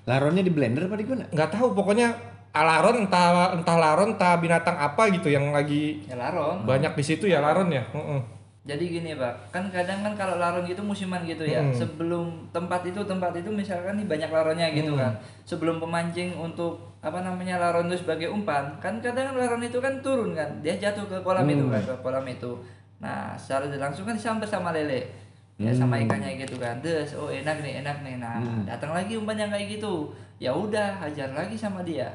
Laronnya 0.03 0.41
di 0.41 0.50
blender 0.50 0.88
apa 0.88 0.95
di 0.95 1.05
mana? 1.05 1.25
Nggak 1.29 1.50
tahu 1.53 1.74
pokoknya 1.74 2.13
laron 2.57 3.05
entah 3.05 3.53
entah 3.53 3.77
laron 3.77 4.17
entah 4.17 4.33
binatang 4.36 4.74
apa 4.74 5.13
gitu 5.13 5.29
yang 5.29 5.53
lagi 5.53 6.01
Ya 6.09 6.17
laron. 6.17 6.65
banyak 6.65 6.93
di 6.93 7.03
situ 7.05 7.29
ya 7.29 7.38
laron 7.38 7.69
ya. 7.69 7.86
Heeh. 7.93 8.21
Jadi 8.67 9.00
gini 9.00 9.15
pak, 9.15 9.47
kan 9.47 9.63
kadang 9.71 10.03
kan 10.03 10.12
kalau 10.12 10.36
laron 10.36 10.67
gitu 10.67 10.83
musiman 10.83 11.24
gitu 11.24 11.47
ya. 11.47 11.63
Hmm. 11.63 11.71
Sebelum 11.71 12.51
tempat 12.51 12.83
itu 12.83 13.00
tempat 13.00 13.31
itu 13.31 13.47
misalkan 13.47 13.95
nih 13.95 14.03
banyak 14.03 14.27
laronnya 14.27 14.67
gitu 14.75 14.91
Hmm. 14.91 15.00
kan. 15.00 15.13
Sebelum 15.45 15.79
pemancing 15.79 16.36
untuk 16.36 16.75
apa 17.00 17.21
namanya 17.21 17.55
laron 17.55 17.88
itu 17.88 18.03
sebagai 18.03 18.27
umpan, 18.27 18.75
kan 18.81 19.00
kadang 19.00 19.31
laron 19.31 19.63
itu 19.63 19.79
kan 19.79 20.01
turun 20.01 20.36
kan, 20.36 20.50
dia 20.59 20.75
jatuh 20.75 21.05
ke 21.05 21.15
kolam 21.21 21.47
itu 21.47 21.63
Hmm. 21.63 21.71
kan 21.71 21.83
ke 21.86 21.95
kolam 22.01 22.25
itu. 22.27 22.51
Nah 23.00 23.38
secara 23.38 23.69
langsung 23.69 24.03
kan 24.03 24.17
disambar 24.17 24.43
sama 24.43 24.74
lele. 24.74 25.26
Ya 25.58 25.74
sama 25.74 25.98
ikannya 25.98 26.38
gitu 26.38 26.56
kan 26.56 26.78
des 26.80 27.10
oh 27.14 27.28
enak 27.28 27.58
nih 27.60 27.82
enak 27.82 27.98
nih 28.02 28.16
nah 28.18 28.38
datang 28.64 28.94
lagi 28.94 29.18
umpan 29.18 29.34
yang 29.36 29.50
kayak 29.50 29.74
gitu 29.74 30.14
ya 30.38 30.54
udah 30.54 31.02
hajar 31.02 31.34
lagi 31.34 31.58
sama 31.58 31.82
dia 31.82 32.14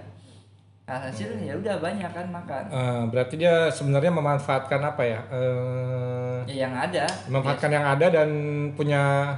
hasil 0.82 1.40
ya 1.40 1.54
udah 1.56 1.78
banyak 1.78 2.06
kan 2.06 2.26
makan 2.28 2.62
Eh, 2.68 3.02
berarti 3.08 3.34
dia 3.36 3.66
sebenarnya 3.66 4.12
memanfaatkan 4.12 4.76
apa 4.78 5.02
ya? 5.02 5.18
Eh, 5.30 6.38
ya 6.52 6.68
yang 6.68 6.74
ada 6.76 7.06
memanfaatkan 7.26 7.70
yang 7.70 7.86
ada 7.86 8.06
dan 8.12 8.28
punya 8.72 9.32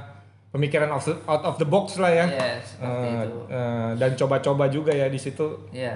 pemikiran 0.51 0.89
of 0.89 1.01
the- 1.01 1.21
out 1.25 1.43
of 1.43 1.55
the 1.55 1.63
box 1.63 1.95
lah 1.95 2.11
ya. 2.11 2.25
Yes, 2.27 2.75
Eh, 2.77 3.23
itu. 3.23 3.39
eh, 3.47 3.89
dan 3.95 4.11
coba-coba 4.15 4.67
juga 4.67 4.91
ya 4.91 5.07
di 5.07 5.15
situ 5.15 5.69
ya 5.71 5.95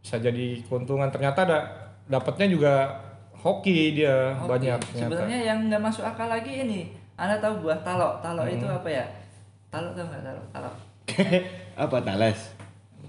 bisa 0.00 0.18
jadi 0.18 0.58
keuntungan. 0.64 1.06
Ternyata 1.06 1.44
ada 1.44 1.58
dapatnya 2.04 2.46
juga 2.48 2.74
hoki 3.36 3.94
dia 3.94 4.34
Oke, 4.36 4.48
banyak. 4.48 4.78
Sebenarnya 4.90 5.38
yang 5.44 5.70
nggak 5.70 5.82
masuk 5.82 6.02
akal 6.02 6.26
lagi 6.26 6.66
ini. 6.66 6.99
Anda 7.20 7.36
tahu 7.36 7.54
buah 7.60 7.84
talok? 7.84 8.24
Talok 8.24 8.48
itu 8.48 8.64
Hmm. 8.64 8.78
apa 8.80 8.88
ya? 8.88 9.04
Talok 9.68 9.92
tahu 9.92 10.06
nggak 10.08 10.22
talok? 10.24 10.46
Talok. 10.50 10.74
Apa 11.84 11.96
tales? 12.00 12.40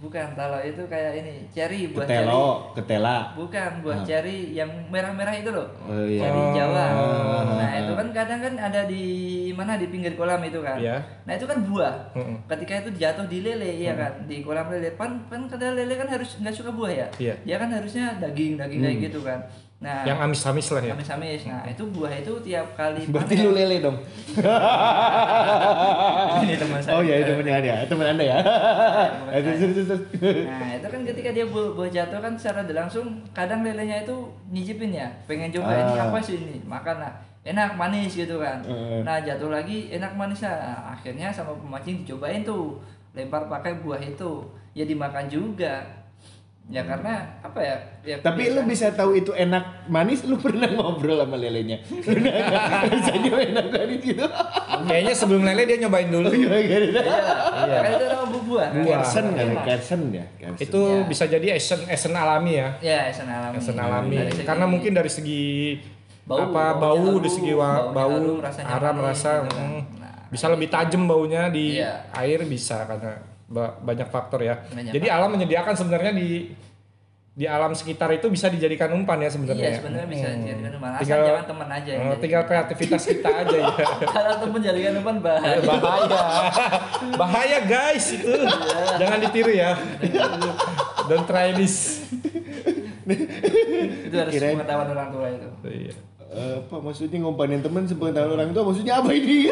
Bukan 0.02 0.34
talok 0.34 0.66
itu 0.66 0.82
kayak 0.90 1.14
ini 1.16 1.46
cherry 1.48 1.86
buah 1.88 2.04
Ketelo, 2.04 2.74
ketela. 2.74 3.18
cherry. 3.22 3.38
Bukan 3.38 3.72
buah 3.80 3.98
cherry 4.02 4.38
yang 4.52 4.66
merah-merah 4.90 5.32
itu 5.32 5.48
loh. 5.48 5.68
Oh, 5.86 6.02
iya. 6.02 6.26
Cherry 6.26 6.44
Jawa. 6.52 6.86
Oh. 6.92 7.42
Nah 7.56 7.72
itu 7.78 7.94
kan 7.94 8.08
kadang 8.10 8.40
kan 8.42 8.54
ada 8.58 8.82
di 8.84 9.04
mana 9.54 9.78
di 9.78 9.88
pinggir 9.88 10.18
kolam 10.18 10.42
itu 10.42 10.58
kan. 10.60 10.76
Iya. 10.76 10.98
Nah 11.24 11.34
itu 11.34 11.46
kan 11.46 11.62
buah. 11.62 11.94
Ketika 12.50 12.74
itu 12.82 12.90
jatuh 12.98 13.30
di 13.30 13.46
lele 13.46 13.78
ya 13.80 13.94
kan 13.94 14.26
di 14.26 14.42
kolam 14.42 14.68
lele. 14.68 14.98
Pan 14.98 15.22
kan 15.30 15.46
kadang 15.46 15.78
lele 15.78 15.94
kan 15.94 16.10
harus 16.10 16.34
nggak 16.36 16.52
suka 16.52 16.74
buah 16.74 16.92
ya. 16.92 17.08
Iya. 17.16 17.34
Dia 17.46 17.56
kan 17.56 17.70
harusnya 17.70 18.18
daging 18.18 18.58
daging 18.58 18.82
kayak 18.82 18.98
gitu 19.06 19.22
kan. 19.22 19.40
Nah 19.82 20.06
Yang 20.06 20.18
amis-amis 20.22 20.68
lah 20.70 20.82
ya. 20.86 20.94
Amis-amis. 20.94 21.42
Nah, 21.50 21.66
itu 21.66 21.82
buah 21.90 22.14
itu 22.14 22.30
tiap 22.46 22.78
kali 22.78 23.02
Berarti 23.10 23.34
panen- 23.34 23.46
lu 23.46 23.52
lele 23.58 23.82
dong. 23.82 23.98
Ini 26.42 26.54
teman 26.56 26.78
saya. 26.78 26.94
Oh 26.94 27.02
iya, 27.02 27.16
itu 27.18 27.32
teman 27.34 27.50
Anda, 27.50 27.76
teman 27.90 28.06
Anda 28.14 28.24
ya. 28.24 28.38
terus. 29.42 29.90
Nah, 30.46 30.70
itu 30.78 30.88
kan 30.88 31.02
ketika 31.02 31.30
dia 31.32 31.46
buah, 31.46 31.74
buah 31.74 31.90
jatuh 31.90 32.20
kan 32.20 32.34
secara 32.38 32.62
langsung 32.68 33.06
kadang 33.32 33.62
lelenya 33.62 34.06
itu 34.06 34.16
nyicipin 34.50 34.94
ya, 34.94 35.10
pengen 35.26 35.50
coba 35.52 35.74
ini 35.74 35.94
Ah. 35.98 36.08
apa 36.08 36.18
sih 36.22 36.38
ini, 36.38 36.62
makan 36.62 36.98
lah. 37.00 37.14
Enak 37.42 37.74
manis 37.74 38.14
gitu 38.14 38.38
kan. 38.38 38.62
Eh. 38.62 39.02
Nah, 39.02 39.18
jatuh 39.18 39.50
lagi 39.50 39.90
enak 39.90 40.14
manis 40.14 40.46
nah, 40.46 40.94
akhirnya 40.94 41.34
sama 41.34 41.58
pemancing 41.58 42.06
dicobain 42.06 42.46
tuh 42.46 42.78
lempar 43.12 43.50
pakai 43.50 43.82
buah 43.82 43.98
itu. 43.98 44.46
Ya 44.72 44.86
dimakan 44.86 45.26
juga. 45.26 45.82
Ya 46.68 46.84
karena 46.84 47.14
apa 47.42 47.60
ya? 47.60 47.76
ya 48.02 48.16
Tapi 48.20 48.48
lu 48.48 48.64
kebiasaan. 48.64 48.70
bisa 48.70 48.88
tahu 48.94 49.12
itu 49.14 49.32
enak 49.32 49.86
manis, 49.86 50.24
lu 50.24 50.38
pernah 50.38 50.70
ngobrol 50.70 51.20
sama 51.20 51.36
lelenya. 51.36 51.84
Rasanya 52.92 53.32
enak 53.44 53.66
manis 53.68 54.00
gitu. 54.00 54.24
Kayaknya 54.82 55.14
sebelum 55.14 55.42
lele 55.44 55.66
dia 55.66 55.78
nyobain 55.80 56.08
dulu. 56.08 56.32
Iya 56.32 56.48
lah. 56.88 57.04
Kan 57.76 57.92
itu 57.92 58.06
nama 58.08 58.26
buah. 58.32 58.68
Kersen 58.72 59.26
kan, 59.32 59.48
kersen 59.64 60.02
ya. 60.12 60.26
kersen. 60.38 60.60
Itu 60.60 60.82
Ya. 60.82 61.04
bisa 61.04 61.24
jadi 61.26 61.48
esen 61.54 61.82
esen 61.88 62.14
alami 62.14 62.56
ya. 62.56 62.70
Ya, 62.80 63.00
esen 63.08 63.28
alami. 63.28 63.56
Esen 63.58 63.76
alami. 63.76 64.16
Segi 64.28 64.44
Karena 64.44 64.66
mungkin 64.66 64.92
dari 64.92 65.12
segi 65.12 65.44
Bau, 66.22 66.48
apa 66.48 66.78
bau 66.78 66.96
harum, 66.96 67.18
dari 67.18 67.28
segi 67.28 67.52
bau 67.52 68.16
harum, 68.16 68.40
manis 68.40 69.04
rasa 69.04 69.32
gitu 69.42 69.52
kan. 69.52 69.68
mm, 69.68 69.82
Nah, 69.98 70.14
bisa 70.30 70.46
lebih 70.48 70.68
tajam 70.70 71.04
baunya 71.04 71.50
di 71.50 71.76
Iya. 71.76 72.08
air 72.14 72.46
bisa 72.46 72.86
karena 72.86 73.18
banyak 73.52 74.08
faktor 74.08 74.40
ya. 74.40 74.64
Banyak 74.66 74.92
Jadi 74.92 75.08
alam 75.08 75.30
menyediakan 75.30 75.74
sebenarnya 75.74 76.12
di 76.12 76.56
di 77.32 77.48
alam 77.48 77.72
sekitar 77.72 78.12
itu 78.12 78.28
bisa 78.28 78.48
dijadikan 78.48 78.92
umpan 78.92 79.16
ya 79.18 79.28
sebenarnya. 79.28 79.60
Iya 79.62 79.70
ya. 79.70 79.78
sebenarnya 79.78 80.08
bisa 80.10 80.28
Hmm. 80.28 80.38
dijadikan 80.38 80.72
umpan. 80.74 80.90
Asal 80.92 81.00
Tinggal- 81.02 81.26
jangan 81.26 81.46
teman 81.48 81.68
aja. 81.70 81.90
yang 81.90 82.02
Eh, 82.02 82.08
jadi. 82.10 82.22
tinggal 82.22 82.44
kreativitas 82.46 83.02
kita 83.06 83.30
aja 83.42 83.56
ya. 83.58 83.72
Kalau 84.06 84.34
teman 84.38 84.60
jadikan 84.62 84.94
umpan 84.98 85.16
bahaya. 85.18 85.60
bahaya 85.82 86.22
bahaya 87.14 87.58
guys 87.64 88.06
itu 88.12 88.32
jangan 88.98 89.18
ditiru 89.22 89.52
ya 89.54 89.72
don't 91.08 91.24
try 91.26 91.52
this 91.52 92.04
itu 93.02 94.14
harus 94.14 94.32
Kirain- 94.32 94.56
pengetahuan 94.56 94.88
orang 94.90 95.10
tua 95.10 95.28
itu. 95.30 95.50
Iya. 95.64 95.94
Eh, 96.32 96.56
apa 96.62 96.76
maksudnya 96.78 97.18
ngompanin 97.18 97.60
teman 97.60 97.84
sepengetahuan 97.84 98.32
orang 98.34 98.52
tua 98.52 98.64
maksudnya 98.66 98.94
apa 98.98 99.12
ini? 99.12 99.52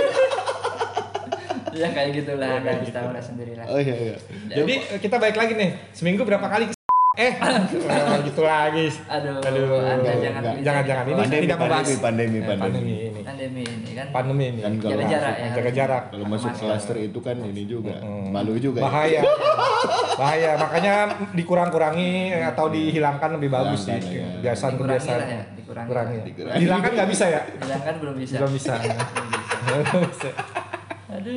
Ya 1.80 1.88
kayak 1.90 2.12
gitulah, 2.14 2.60
kan 2.60 2.76
harus 2.76 2.92
tahu 2.92 3.10
lah 3.10 3.24
sendiri 3.24 3.52
lah. 3.56 3.66
oh 3.66 3.80
iya 3.80 3.96
iya. 3.96 4.16
jadi 4.52 4.74
kita 5.00 5.16
balik 5.16 5.38
lagi 5.38 5.54
nih 5.54 5.70
seminggu 5.92 6.22
berapa 6.22 6.44
kali 6.44 6.68
eh 7.20 7.34
gitu 8.22 8.42
lagi 8.42 8.86
Aduh, 9.06 9.40
Aduh. 9.40 9.80
Anda 9.82 10.12
jangan 10.14 10.40
Enggak, 10.40 10.56
bicara 10.56 10.64
jangan 10.64 10.84
jangan 10.86 11.04
ini 11.06 11.16
Pandemi, 11.18 11.42
tidak 11.42 11.58
membahas 11.58 11.88
pandemi, 11.90 12.00
pandemi, 12.00 12.38
Eh, 12.38 12.46
pandemi. 12.46 12.70
pandemi 12.70 12.94
ini 13.02 13.22
pandemi 13.22 13.64
ini 13.66 13.92
kan. 13.92 14.08
pandemi 14.10 14.44
ini 14.46 14.60
Kan 14.60 14.74
Jaga 14.78 15.06
jarak 15.06 15.36
ya. 15.36 15.50
jaga 15.52 15.72
jarak 15.74 16.04
Kalau 16.10 16.26
masuk 16.28 16.52
klaster 16.54 16.96
itu 16.98 17.20
kan 17.20 17.36
ini 17.42 17.64
juga 17.66 17.96
malu 18.30 18.56
juga. 18.56 18.80
ya. 18.80 18.86
bahaya 18.86 19.22
bahaya 20.16 20.52
makanya 20.56 20.94
dikurang-kurangi 21.34 22.12
atau 22.46 22.68
dihilangkan 22.68 23.30
lebih 23.36 23.50
bagus 23.50 23.84
sih 23.84 23.96
Hilangkan, 23.96 24.16
ya. 24.16 24.28
kebiasaan 24.38 24.72
Dikurangi 24.72 24.88
kebiasaan 24.96 25.18
lah 25.18 25.28
ya, 25.30 25.44
dikurangi. 25.54 25.88
Kurangi 25.88 26.14
ya. 26.14 26.24
Dikurangi. 26.24 26.58
dihilangkan 26.58 26.92
nggak 26.94 27.10
bisa 27.10 27.26
ya 27.26 27.42
kan 27.80 27.96
belum 27.98 28.16
bisa. 28.16 28.36
belum 28.38 28.52
bisa 28.54 28.74
Belum 29.60 30.04
bisa. 30.08 30.30
Aduh. 31.20 31.36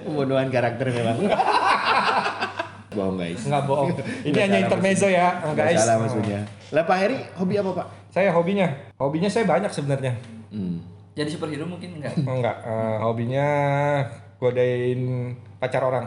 Pembunuhan 0.00 0.48
karakter 0.48 0.86
memang. 0.88 1.18
Bohong 2.94 3.18
guys. 3.18 3.42
nggak 3.42 3.66
bohong 3.66 3.90
ini 4.22 4.30
Nggak 4.30 4.44
hanya 4.46 4.58
intermezzo 4.62 5.10
ya 5.10 5.42
Nggak 5.42 5.66
guys 5.66 5.82
salah 5.82 5.96
maksudnya. 5.98 6.40
Lah 6.70 6.82
Pak 6.84 6.96
Heri 6.96 7.18
hobi 7.34 7.54
apa 7.58 7.70
Pak? 7.74 7.86
saya 8.08 8.30
hobinya 8.30 8.70
hobinya 8.94 9.26
saya 9.26 9.42
banyak 9.44 9.66
sebenarnya 9.68 10.14
Hmm. 10.48 10.78
Jadi 11.12 11.26
superhero 11.28 11.66
mungkin 11.66 11.98
enggak? 11.98 12.14
Oh, 12.20 12.34
enggak 12.38 12.56
eh, 12.62 12.96
hobinya 13.00 13.46
godain 14.36 15.00
pacar 15.58 15.82
orang 15.82 16.06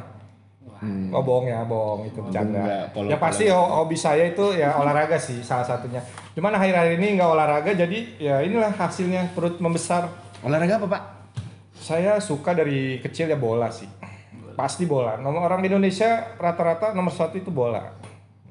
Hmm. 0.77 1.09
oh 1.09 1.19
bohong 1.19 1.49
ya 1.49 1.65
bohong 1.65 2.05
itu 2.05 2.21
bercanda 2.21 2.61
Enggak, 2.93 3.09
ya 3.09 3.17
pasti 3.17 3.49
ho- 3.49 3.81
hobi 3.81 3.97
saya 3.97 4.29
itu 4.29 4.53
ya 4.53 4.77
olahraga 4.77 5.17
sih 5.17 5.41
salah 5.41 5.65
satunya 5.65 5.97
cuman 6.31 6.53
akhir-akhir 6.53 7.01
ini 7.01 7.17
nggak 7.17 7.25
olahraga 7.27 7.73
jadi 7.73 7.97
ya 8.15 8.35
inilah 8.39 8.69
hasilnya 8.71 9.33
perut 9.33 9.57
membesar 9.57 10.05
Olahraga 10.37 10.77
apa 10.77 10.85
Pak? 10.87 11.01
Saya 11.87 12.19
suka 12.19 12.51
dari 12.51 12.99
kecil 12.99 13.27
ya 13.27 13.37
bola 13.37 13.71
sih 13.71 13.87
pasti 14.53 14.83
bola 14.83 15.15
nomor 15.15 15.45
orang 15.45 15.61
di 15.61 15.69
Indonesia 15.69 16.09
rata-rata 16.35 16.91
nomor 16.91 17.09
satu 17.09 17.37
itu 17.37 17.47
bola 17.49 17.95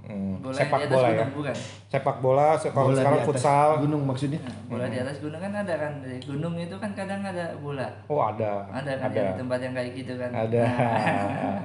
Hmm, 0.07 0.38
Bola 0.38 0.55
sepak 0.55 0.87
bola 0.87 1.09
ya 1.11 1.26
bukan? 1.26 1.57
sepak 1.90 2.16
bola 2.23 2.55
sepak 2.55 2.78
Bola 2.78 2.95
sekarang 2.95 3.11
di 3.11 3.19
atas 3.19 3.26
futsal 3.26 3.69
Gunung 3.83 4.02
maksudnya? 4.07 4.38
Nah, 4.38 4.55
bola 4.71 4.87
di 4.87 4.99
atas 5.02 5.16
gunung 5.19 5.40
kan 5.43 5.50
ada 5.50 5.75
kan 5.75 5.93
di 5.99 6.14
gunung 6.23 6.55
itu 6.55 6.76
kan 6.78 6.90
kadang 6.95 7.26
ada 7.26 7.47
bola. 7.59 7.90
oh 8.07 8.23
ada 8.23 8.71
Ada 8.71 8.93
kan 8.97 9.11
ada 9.11 9.19
di 9.19 9.33
tempat 9.35 9.59
yang 9.59 9.75
kayak 9.75 9.90
gitu 9.99 10.12
kan. 10.14 10.31
ada 10.31 10.62
Nah, 10.62 11.59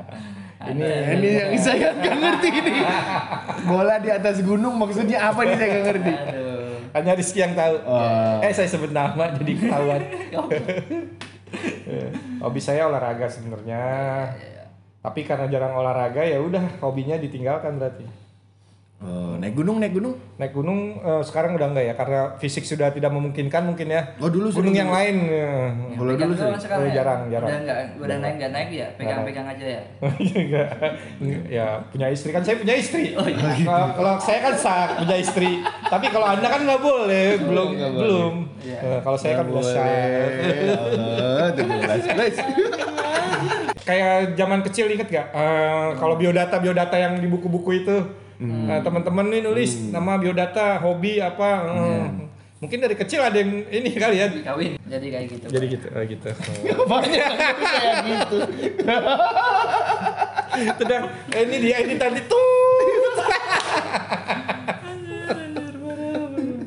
ini 0.74 0.82
Nah, 0.82 1.14
ini 1.14 1.30
yang 1.38 1.54
saya 1.56 1.94
nggak 1.94 2.16
ngerti 2.26 2.48
ini. 2.52 2.74
Bola 3.64 3.96
di 3.98 4.10
atas 4.10 4.36
gunung 4.42 4.74
maksudnya 4.76 5.18
apa 5.22 5.42
nih 5.44 5.56
saya 5.56 5.68
nggak 5.70 5.86
ngerti. 5.86 6.12
Aduh. 6.18 6.76
hanya 6.92 7.12
Rizky 7.14 7.40
yang 7.40 7.54
tahu 7.54 7.76
Oh. 7.86 8.42
eh 8.42 8.50
saya 8.50 8.66
sebut 8.66 8.90
nama 8.90 9.30
jadi 9.32 9.54
ketahuan 9.56 10.02
hobi 12.42 12.62
saya 12.62 12.88
olahraga 12.88 13.28
sebenarnya. 13.28 13.84
Tapi 15.02 15.26
karena 15.26 15.50
jarang 15.50 15.74
olahraga 15.74 16.22
ya 16.22 16.38
udah 16.38 16.78
hobinya 16.86 17.18
ditinggalkan 17.18 17.82
berarti 17.82 18.31
Oh, 19.02 19.34
naik 19.34 19.58
gunung, 19.58 19.82
naik 19.82 19.98
gunung. 19.98 20.14
naik 20.38 20.54
gunung 20.54 20.94
eh, 20.96 21.22
sekarang 21.26 21.58
udah 21.58 21.74
enggak 21.74 21.90
ya 21.90 21.94
karena 21.94 22.38
fisik 22.38 22.62
sudah 22.62 22.94
tidak 22.94 23.10
memungkinkan 23.10 23.66
mungkin 23.66 23.90
ya 23.90 24.14
Oh, 24.22 24.30
dulu 24.30 24.54
gunung 24.54 24.70
sering 24.70 24.78
yang 24.78 24.94
lain 24.94 25.16
ya. 25.26 25.74
Kalau 25.98 26.14
dulu 26.14 26.34
sih. 26.34 26.46
sekarang 26.62 26.78
Oh, 26.78 26.86
ya? 26.86 26.94
jarang, 26.94 27.22
jarang. 27.28 27.50
Udah 27.50 27.60
enggak, 27.60 27.78
udah 27.98 28.18
naik 28.22 28.34
enggak 28.38 28.52
naik 28.52 28.70
ya, 28.70 28.88
pegang-pegang 28.96 29.48
aja 29.50 29.66
ya. 29.66 29.82
Enggak. 30.06 30.70
ya 31.58 31.68
punya 31.90 32.08
istri 32.08 32.30
kan 32.30 32.42
saya 32.42 32.56
punya 32.56 32.76
istri 32.78 33.18
kalau 33.64 33.88
kalau 33.92 34.14
saya 34.18 34.40
kan 34.40 34.54
sah 34.54 34.86
punya 34.96 35.18
istri 35.18 35.52
tapi 35.84 36.06
kalau 36.08 36.28
anda 36.28 36.46
kan 36.46 36.62
nggak 36.62 36.82
boleh 36.82 37.28
belum 37.42 37.68
belum 37.74 38.34
Iya. 38.62 38.78
Eh, 38.78 39.00
kalau 39.02 39.18
saya 39.18 39.42
kan 39.42 39.46
udah 39.50 39.66
sah 39.66 39.90
kayak 43.82 44.38
zaman 44.38 44.62
kecil 44.62 44.86
inget 44.88 45.10
gak 45.10 45.28
Eh, 45.32 45.90
kalau 45.98 46.16
biodata 46.16 46.62
biodata 46.62 46.96
yang 46.96 47.18
di 47.18 47.26
buku-buku 47.26 47.82
itu 47.82 47.96
eh, 48.42 48.80
teman-teman 48.82 49.26
nih 49.28 49.42
nulis 49.42 49.72
nama 49.88 50.16
biodata 50.16 50.78
hobi 50.78 51.18
apa 51.18 51.50
eh, 51.68 52.06
mungkin 52.58 52.78
dari 52.80 52.94
kecil 52.94 53.20
ada 53.20 53.34
yang 53.36 53.66
ini 53.66 53.90
kali 53.92 54.18
ya 54.18 54.28
Kawin. 54.44 54.78
Jadi 54.84 55.08
kayak 55.08 55.26
gitu. 55.30 55.46
jadi 55.48 55.66
gitu 55.68 55.88
eh, 55.90 56.04
gitu 56.08 56.28
Banyak 56.92 57.32
kayak 57.56 57.96
gitu. 58.04 58.38
itu 60.64 60.84
dah 60.84 61.02
eh, 61.32 61.42
ini 61.44 61.58
dia 61.60 61.78
ini 61.80 61.96
tadi 61.96 62.20
tuh 62.24 62.42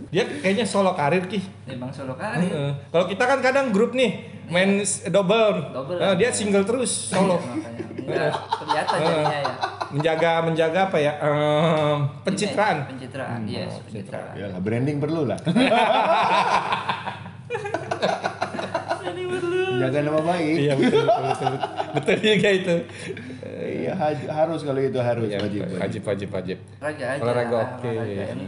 dia 0.09 0.25
kayaknya 0.37 0.63
solo 0.65 0.95
karir 0.95 1.27
ki 1.27 1.43
Memang 1.67 1.91
solo 1.91 2.15
kali. 2.15 2.47
Heeh. 2.47 2.71
kalau 2.89 3.07
kita 3.07 3.25
kan 3.25 3.39
kadang 3.41 3.67
grup 3.69 3.93
nih 3.93 4.15
main 4.47 4.79
s- 4.79 5.03
double, 5.05 5.73
Double. 5.73 5.97
Eh, 5.97 6.15
dia 6.17 6.31
single 6.31 6.63
terus 6.63 6.91
solo 7.09 7.41
Makanya. 7.41 7.83
Enggak 7.97 8.31
kelihatan 8.55 8.99
jadinya 9.01 9.39
ya. 9.41 9.55
Menjaga 9.95 10.43
menjaga 10.43 10.81
apa 10.89 10.99
ya 10.99 11.13
eh, 11.17 11.95
pencitraan 12.23 12.77
Pencitraan, 12.87 13.41
yes, 13.47 13.79
pencitraan. 13.85 14.35
Ya 14.35 14.47
lah, 14.49 14.59
branding 14.59 14.99
perlu 14.99 15.25
lah. 15.25 15.39
menjaga 19.75 20.01
nama 20.03 20.21
baik. 20.23 20.55
Iya 20.57 20.73
betul 20.75 21.03
betul 21.03 21.25
betul. 21.29 21.53
Betul 21.95 22.17
juga 22.21 22.49
itu. 22.51 22.75
Iya 23.65 23.93
harus 24.25 24.61
kalau 24.63 24.81
itu 24.81 24.99
harus 24.99 25.27
Iya, 25.27 25.39
wajib. 25.41 25.61
wajib 25.77 26.03
wajib 26.05 26.29
wajib. 26.31 26.59
olahraga 26.81 27.05
aja 27.07 27.21
Olahraga 27.21 27.59
oke. 27.77 27.91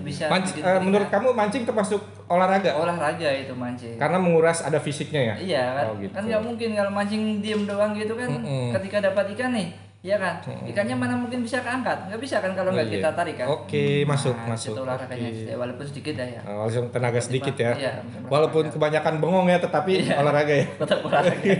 bisa 0.03 0.25
eh, 0.31 0.81
menurut 0.81 1.09
kamu 1.09 1.29
mancing 1.33 1.63
termasuk 1.63 2.01
olahraga? 2.27 2.71
olahraga 2.75 3.29
itu 3.33 3.53
mancing 3.53 3.97
Karena 3.97 4.17
menguras 4.17 4.61
ada 4.61 4.79
fisiknya 4.79 5.21
ya? 5.23 5.35
iya 5.37 5.63
kan 5.73 5.85
Oh, 5.87 5.95
gitu. 5.99 6.13
kan 6.13 6.23
nggak 6.25 6.43
mungkin 6.43 6.69
kalau 6.73 6.91
mancing 6.91 7.23
diem 7.41 7.63
doang 7.65 7.93
gitu 7.93 8.13
kan 8.13 8.29
Mm-mm. 8.31 8.71
ketika 8.73 8.99
dapat 9.05 9.25
ikan 9.35 9.51
nih 9.53 9.69
Iya 10.07 10.17
kan, 10.17 10.35
ikannya 10.65 10.95
mana 10.95 11.19
mungkin 11.19 11.43
bisa 11.43 11.59
keangkat, 11.59 12.07
nggak 12.07 12.21
bisa 12.23 12.39
kan 12.39 12.55
kalau 12.55 12.71
nggak 12.71 12.87
Oh, 12.87 12.91
iya. 12.91 12.97
kita 12.97 13.11
tarik 13.13 13.35
kan. 13.35 13.47
Oke, 13.51 14.07
masuk, 14.07 14.39
Nah, 14.39 14.55
masuk. 14.55 14.73
Itu 14.73 14.83
olahraganya, 14.87 15.29
Oke. 15.29 15.43
ya, 15.43 15.57
walaupun 15.57 15.85
sedikit 15.85 16.15
dah 16.15 16.29
ya. 16.31 16.41
Oh, 16.47 16.63
langsung 16.63 16.87
tenaga 16.89 17.19
sedikit 17.19 17.55
ya. 17.57 17.75
Iya, 17.75 17.93
Walaupun 18.25 18.63
olahraga. 18.65 18.75
kebanyakan 18.79 19.15
bengong 19.19 19.47
ya, 19.51 19.59
tetapi 19.59 19.93
olahraga 20.15 20.55
ya. 20.55 20.67
tetap 20.81 20.99
olahraga. 21.03 21.55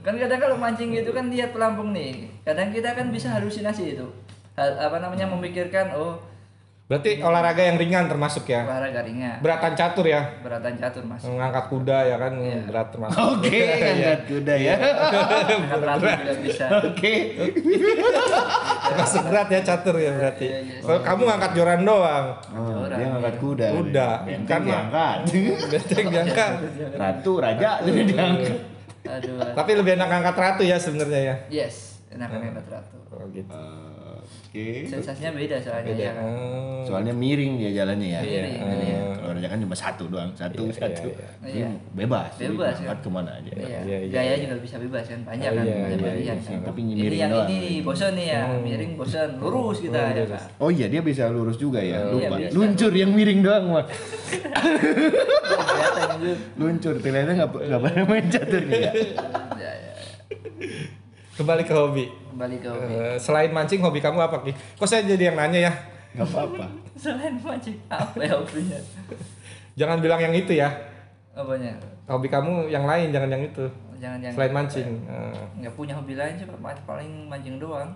kan 0.00 0.14
kadang 0.16 0.40
kalau 0.40 0.56
mancing 0.56 0.90
gitu 0.90 1.12
kan 1.12 1.28
lihat 1.28 1.52
pelampung 1.52 1.92
nih, 1.92 2.24
kadang 2.40 2.68
kita 2.68 2.88
kan 2.90 3.08
bisa 3.08 3.28
halusinasi 3.30 3.94
itu, 3.94 4.06
Hal, 4.54 4.72
apa 4.78 4.96
namanya 4.96 5.28
memikirkan 5.28 5.92
oh 5.92 6.16
Berarti 6.84 7.16
olahraga 7.18 7.64
yang 7.64 7.80
ringan 7.80 8.12
termasuk 8.12 8.44
ya. 8.44 8.60
olahraga 8.68 9.00
ringan, 9.00 9.40
Beratan 9.40 9.72
catur 9.72 10.04
ya. 10.04 10.20
beratan 10.44 10.76
catur 10.76 11.00
mas. 11.02 11.24
Mengangkat 11.24 11.72
kuda 11.72 11.98
ya 12.04 12.16
kan 12.20 12.32
Iya. 12.36 12.60
berat 12.68 12.88
termasuk. 12.92 13.16
Oke, 13.16 13.60
angkat 13.88 14.20
kuda 14.28 14.54
ya. 14.54 14.74
Angkat 15.48 15.80
ratu 15.80 16.04
juga 16.04 16.34
bisa. 16.44 16.64
Oke. 16.84 17.14
termasuk 18.84 19.22
berat 19.24 19.48
ya 19.48 19.60
catur 19.64 19.96
ya 19.96 20.12
berarti. 20.12 20.44
Iya, 20.44 20.58
iya. 20.60 20.76
Kalau 20.84 21.00
kamu 21.00 21.22
ngangkat 21.24 21.50
joran 21.56 21.80
doang. 21.82 22.26
Oh, 22.52 22.84
dia 22.84 23.06
ngangkat 23.08 23.34
kuda. 23.40 23.66
Kuda. 23.72 24.08
Benteng 24.22 24.44
Kan, 24.44 24.60
diangkat. 24.62 25.18
Benteng 25.72 26.06
diangkat. 26.12 26.52
Ratu, 26.94 27.32
raja 27.40 27.70
jadi 27.80 28.00
diangkat. 28.04 28.58
Aduh. 29.04 29.40
Tapi 29.52 29.70
lebih 29.72 29.96
enak 29.96 30.08
ngangkat 30.10 30.36
ratu 30.36 30.62
ya 30.62 30.76
sebenarnya 30.76 31.20
ya. 31.22 31.34
Yes, 31.64 32.04
enak 32.08 32.28
angkat 32.28 32.66
ratu. 32.70 32.96
Oh 33.08 33.24
gitu. 33.32 33.56
Oke. 34.54 34.86
Sensasinya 34.86 35.34
beda 35.34 35.58
soalnya 35.58 35.98
ya 35.98 36.14
kan. 36.14 36.30
Hmm. 36.30 36.86
Soalnya 36.86 37.10
miring 37.10 37.58
dia 37.58 37.74
jalannya 37.74 38.06
ya. 38.06 38.20
Miring, 38.22 38.54
Iya. 38.54 38.76
iya. 38.86 38.98
Kalau 39.18 39.32
raja 39.34 39.48
kan 39.50 39.58
cuma 39.58 39.74
satu 39.74 40.04
doang, 40.06 40.30
satu 40.30 40.62
Iya, 40.62 40.78
satu. 40.78 41.10
iya, 41.10 41.26
Ini 41.42 41.58
iya. 41.58 41.68
bebas. 41.90 42.30
Bebas, 42.38 42.76
ya. 42.78 42.94
ke 42.94 43.10
mana 43.10 43.34
aja. 43.34 43.50
Iya, 43.50 43.66
iya, 43.82 43.98
iya, 44.06 44.14
gaya 44.14 44.30
iya. 44.30 44.46
juga 44.46 44.54
bisa 44.62 44.78
bebas 44.78 45.10
kan, 45.10 45.20
banyak 45.26 45.50
Oh, 45.50 45.58
kan, 45.58 45.64
iya, 45.66 45.74
iya, 45.74 45.86
pilihan 45.90 46.14
iya, 46.14 46.34
kan. 46.38 46.60
tapi 46.62 46.80
Ini 46.86 46.92
miring 46.94 47.18
yang 47.18 47.32
doang. 47.34 47.48
ini 47.50 47.70
bosan 47.82 48.12
nih 48.14 48.26
ya, 48.30 48.42
miring 48.62 48.92
bosan, 48.94 49.28
lurus 49.42 49.78
kita 49.82 49.98
Oh, 49.98 50.14
ya 50.14 50.24
kan. 50.30 50.42
Oh 50.62 50.70
iya 50.70 50.86
dia 50.86 51.02
bisa 51.02 51.22
lurus 51.26 51.56
juga 51.58 51.80
ya. 51.82 51.98
Oh, 52.06 52.14
Lupa. 52.14 52.22
iya, 52.38 52.46
bisa. 52.46 52.54
Luncur 52.54 52.92
yang 52.94 53.10
miring 53.10 53.40
doang 53.42 53.64
mah. 53.74 53.86
Luncur 56.54 56.94
ternyata 57.02 57.30
nggak 57.34 57.50
nggak 57.50 57.80
pernah 57.82 58.04
main 58.06 58.26
catur 58.30 58.62
nih 58.62 58.80
ya. 58.80 58.92
Ya, 59.58 59.72
ya. 59.74 59.92
Kembali 61.34 61.66
ke 61.66 61.74
hobi. 61.74 62.06
Kembali 62.34 62.56
ke 62.58 62.66
hobi. 62.66 62.94
Eh, 62.98 63.14
selain 63.14 63.54
mancing 63.54 63.78
hobi 63.78 64.02
kamu 64.02 64.18
apa 64.18 64.42
Ki? 64.42 64.50
Kok 64.74 64.90
saya 64.90 65.06
jadi 65.06 65.30
yang 65.30 65.38
nanya 65.38 65.70
ya? 65.70 65.72
Nggak 66.18 66.26
apa-apa. 66.34 66.66
Selain 67.02 67.34
mancing, 67.38 67.78
apa 67.86 68.18
ya 68.18 68.34
hobinya? 68.34 68.78
Jangan 69.78 70.02
bilang 70.02 70.18
yang 70.18 70.34
itu 70.34 70.50
ya. 70.58 70.66
Apanya? 71.30 71.78
Hobi 72.10 72.26
kamu 72.26 72.66
yang 72.74 72.90
lain, 72.90 73.14
jangan 73.14 73.30
yang 73.30 73.42
itu. 73.42 73.66
Jangan 74.02 74.18
yang 74.18 74.34
Selain 74.34 74.50
mancing. 74.50 74.88
Eh, 75.06 75.42
Nggak 75.62 75.74
punya 75.78 75.94
hobi 75.94 76.18
lain 76.18 76.34
sih, 76.34 76.46
Pak. 76.46 76.58
paling 76.82 77.30
mancing 77.30 77.62
doang. 77.62 77.90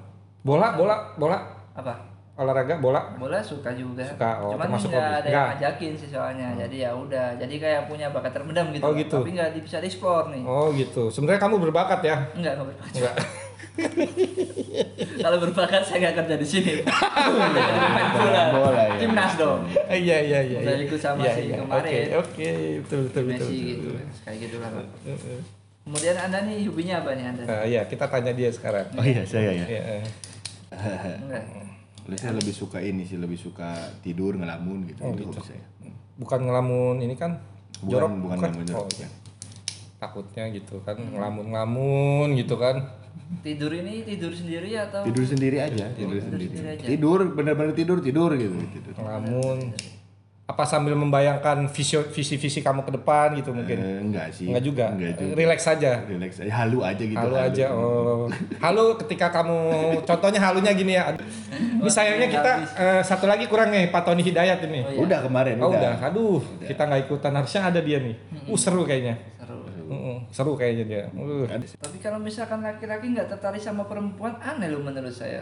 bola, 0.47 0.78
bola, 0.78 1.18
bola, 1.18 1.38
Apa? 1.75 1.99
olahraga, 2.38 2.78
bola. 2.78 3.18
Bola 3.18 3.42
suka 3.42 3.75
juga. 3.75 4.07
Suka, 4.07 4.38
oh, 4.38 4.54
Cuman 4.54 4.71
termasuk 4.71 4.95
nggak 4.95 5.02
ada 5.02 5.26
yang 5.26 5.47
ngajakin 5.59 5.92
sih 5.99 6.09
soalnya. 6.14 6.49
Jadi 6.54 6.87
ya 6.87 6.95
udah. 6.95 7.35
Jadi 7.35 7.54
kayak 7.59 7.90
punya 7.90 8.07
bakat 8.14 8.30
terpendam 8.30 8.71
gitu. 8.71 8.87
Oh, 8.87 8.95
gitu. 8.95 9.18
Tapi 9.18 9.35
nggak 9.35 9.50
bisa 9.59 9.83
dieksplor 9.83 10.30
nih. 10.30 10.42
Oh 10.47 10.71
gitu. 10.71 11.11
Sebenarnya 11.11 11.42
kamu 11.42 11.59
berbakat 11.59 12.00
ya? 12.07 12.16
Enggak, 12.38 12.54
enggak 12.54 12.66
berbakat. 12.71 12.95
Enggak. 12.95 13.14
Kalau 15.25 15.38
berbakat 15.43 15.83
saya 15.83 15.99
nggak 16.09 16.15
kerja 16.25 16.35
di 16.38 16.47
sini. 16.47 16.73
Main 17.95 18.09
bola. 18.15 18.43
Bola, 18.55 18.83
ya. 18.87 18.97
Timnas 19.03 19.33
dong. 19.38 19.61
Iya 19.91 20.19
iya 20.23 20.41
iya. 20.47 20.59
Iya. 20.62 20.75
ikut 20.87 21.00
sama 21.00 21.23
Iya, 21.27 21.33
si 21.35 21.43
iya. 21.50 21.57
kemarin. 21.62 21.83
Oke 21.83 21.99
oke 22.19 22.50
betul 22.87 22.99
betul 23.11 23.23
betul. 23.27 23.47
Messi 23.47 23.57
betul, 23.59 23.69
gitu. 23.69 23.88
betul. 23.91 24.07
Kayak 24.25 24.38
gitu 24.47 24.57
lah. 24.62 24.71
Heeh. 25.07 25.40
Kemudian 25.88 26.16
anda 26.21 26.38
nih 26.44 26.57
hobinya 26.68 26.94
apa 27.01 27.11
nih 27.16 27.25
anda? 27.33 27.42
Nah, 27.49 27.62
iya 27.64 27.81
kita 27.88 28.05
tanya 28.12 28.33
dia 28.37 28.51
sekarang. 28.53 28.87
Oh 28.92 29.05
iya 29.05 29.23
saya 29.25 29.51
ya. 29.57 29.66
Iya. 29.66 29.83
Enggak. 31.25 31.44
Saya 32.16 32.33
lebih 32.40 32.55
suka 32.57 32.81
ini 32.81 33.05
sih 33.05 33.21
lebih 33.21 33.37
suka 33.37 33.77
tidur 34.01 34.37
ngelamun 34.37 34.88
gitu. 34.88 35.01
Oh, 35.05 35.12
itu 35.12 35.29
gitu. 35.29 35.40
hobi 35.40 35.42
saya. 35.44 35.64
Bukan 36.16 36.40
ngelamun 36.49 37.05
ini 37.05 37.14
kan 37.14 37.37
Bukan, 37.79 37.90
jorok 37.94 38.11
bukan 38.21 38.37
ngelamun 38.42 38.64
jorok, 38.66 38.85
Oh, 38.85 38.88
iya. 38.99 39.09
Takutnya 39.99 40.44
gitu 40.55 40.77
kan 40.87 40.97
ngelamun-ngelamun 40.99 42.37
gitu 42.38 42.55
kan. 42.57 42.85
Tidur 43.42 43.70
ini 43.70 44.02
tidur 44.02 44.33
sendiri 44.35 44.74
atau? 44.74 45.07
Tidur 45.07 45.24
sendiri 45.24 45.57
aja, 45.62 45.87
tidur, 45.94 46.18
tidur 46.18 46.22
sendiri. 46.26 46.54
sendiri 46.54 46.68
aja. 46.74 46.87
Tidur 46.88 47.18
benar-benar 47.33 47.72
tidur 47.76 47.98
tidur 48.02 48.31
gitu. 48.35 48.59
tidur. 48.74 48.92
Ngelamun. 48.98 49.59
Apa 50.48 50.64
sambil 50.64 50.96
membayangkan 50.96 51.68
visi 51.68 52.00
visi 52.09 52.40
visi 52.40 52.64
kamu 52.64 52.81
ke 52.81 52.96
depan 52.96 53.37
gitu 53.37 53.52
mungkin? 53.52 53.76
Eh, 53.85 54.00
enggak 54.00 54.33
sih. 54.33 54.48
Enggak 54.48 54.64
juga. 54.64 54.87
Enggak 54.96 55.20
juga. 55.20 55.33
Relax 55.37 55.61
saja. 55.61 55.92
Relax 56.09 56.40
aja, 56.40 56.52
halu 56.64 56.81
aja 56.81 57.04
gitu. 57.04 57.20
Halu 57.20 57.37
aja. 57.37 57.66
Oh. 57.76 58.33
Halu 58.57 58.96
ketika 59.04 59.28
kamu 59.28 59.59
contohnya 60.09 60.40
halunya 60.40 60.72
gini 60.72 60.96
ya. 60.96 61.12
Ini 61.52 61.90
sayangnya 61.92 62.33
kita 62.33 62.52
eh, 62.81 63.02
satu 63.04 63.28
lagi 63.28 63.44
kurang 63.44 63.68
nih 63.68 63.92
Pak 63.92 64.09
Tony 64.09 64.24
Hidayat 64.24 64.64
ini. 64.64 64.81
Oh, 64.81 64.88
iya. 64.88 64.98
Udah 65.04 65.18
kemarin, 65.20 65.61
Oh 65.61 65.68
udah. 65.68 66.00
udah, 66.00 66.09
aduh 66.09 66.40
kita 66.64 66.81
nggak 66.81 67.00
ikutan 67.04 67.33
harusnya 67.37 67.61
ada 67.68 67.81
dia 67.85 68.00
nih. 68.00 68.16
Uh 68.48 68.57
seru 68.57 68.88
kayaknya. 68.88 69.20
Seru. 69.88 69.96
Mm-mm, 69.96 70.16
seru 70.29 70.53
kayaknya 70.53 70.85
dia. 70.85 71.05
Uh. 71.16 71.48
Tapi 71.48 71.96
kalau 71.96 72.20
misalkan 72.20 72.61
laki-laki 72.61 73.16
nggak 73.16 73.33
tertarik 73.33 73.61
sama 73.61 73.88
perempuan 73.88 74.37
aneh 74.37 74.68
loh 74.68 74.85
menurut 74.85 75.12
saya. 75.12 75.40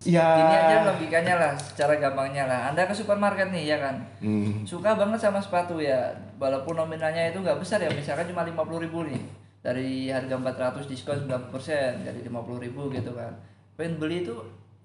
Ya. 0.00 0.24
Ini 0.24 0.54
aja 0.56 0.76
logikanya 0.88 1.34
lah, 1.36 1.52
secara 1.54 2.00
gampangnya 2.00 2.48
lah. 2.48 2.72
Anda 2.72 2.88
ke 2.88 2.94
supermarket 2.96 3.52
nih 3.52 3.68
ya 3.68 3.78
kan, 3.84 4.00
Hmm. 4.24 4.64
suka 4.64 4.96
banget 4.96 5.20
sama 5.20 5.36
sepatu 5.44 5.76
ya, 5.76 6.08
walaupun 6.40 6.72
nominalnya 6.72 7.28
itu 7.28 7.36
nggak 7.44 7.60
besar 7.60 7.84
ya, 7.84 7.92
misalkan 7.92 8.24
cuma 8.32 8.40
50.000 8.48 8.80
ribu 8.80 9.04
nih, 9.04 9.20
dari 9.60 10.08
harga 10.08 10.40
400 10.40 10.88
diskon 10.88 11.20
90% 11.28 12.00
jadi 12.00 12.16
50.000 12.24 12.56
ribu 12.64 12.88
gitu 12.88 13.12
kan. 13.12 13.28
Pengen 13.76 14.00
beli 14.00 14.24
itu 14.24 14.32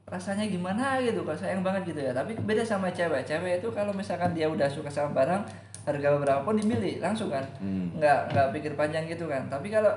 rasanya 0.03 0.51
gimana 0.51 0.99
gitu, 0.99 1.23
kan 1.23 1.39
sayang 1.39 1.63
banget 1.63 1.95
gitu 1.95 2.03
ya. 2.03 2.11
Tapi 2.11 2.35
beda 2.35 2.67
sama 2.67 2.91
cewek, 2.91 3.23
cewek 3.23 3.63
itu 3.63 3.71
kalau 3.71 3.95
misalkan 3.95 4.35
dia 4.35 4.51
udah 4.51 4.67
suka 4.67 4.91
sama 4.91 5.15
barang, 5.15 5.47
harga 5.85 6.17
berapapun 6.17 6.57
dimilih 6.57 6.97
langsung 6.97 7.29
kan, 7.29 7.45
Hmm. 7.55 7.93
nggak 7.93 8.19
nggak 8.27 8.47
pikir 8.51 8.73
panjang 8.73 9.05
gitu 9.05 9.25
kan. 9.25 9.45
Tapi 9.45 9.69
kalau 9.69 9.93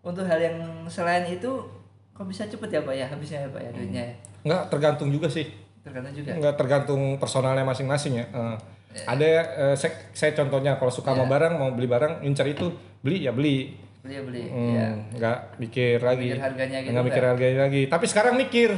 untuk 0.00 0.24
hal 0.24 0.36
yang 0.36 0.56
selain 0.86 1.24
itu 1.24 1.48
kok 2.10 2.24
bisa 2.24 2.44
cepet 2.44 2.68
ya 2.68 2.80
pak 2.80 2.92
ya 2.92 3.06
habisnya 3.06 3.38
ya 3.38 3.48
pak 3.48 3.60
ya 3.60 3.70
duitnya 3.70 4.02
ya 4.02 4.14
Nggak 4.42 4.62
tergantung 4.68 5.08
juga 5.08 5.26
sih. 5.26 5.46
tergantung 5.80 6.12
juga 6.12 6.32
Nggak 6.34 6.54
tergantung 6.56 7.02
personalnya 7.16 7.62
masing-masing 7.62 8.12
ya. 8.14 8.26
Eh, 8.28 8.56
Ada 9.06 9.28
eh, 9.56 9.74
saya, 9.74 9.92
saya 10.10 10.34
contohnya 10.34 10.74
kalau 10.74 10.90
suka 10.90 11.10
sama 11.10 11.24
barang 11.24 11.54
mau 11.54 11.70
beli 11.70 11.86
barang 11.86 12.20
incer 12.20 12.44
itu 12.48 12.68
beli 13.00 13.22
ya 13.22 13.30
beli. 13.30 13.78
beli 14.00 14.12
ya 14.12 14.22
beli 14.22 14.42
Hmm, 14.44 14.72
ya 14.74 14.86
nggak 15.14 15.38
mikir 15.58 15.96
lagi. 16.00 16.26
Mikir 16.26 16.40
harganya 16.42 16.78
gitu 16.80 16.90
Nggak 16.90 17.04
mikir 17.06 17.20
nggak? 17.20 17.30
harganya 17.30 17.58
lagi. 17.62 17.82
Tapi 17.86 18.04
sekarang 18.04 18.34
mikir 18.34 18.70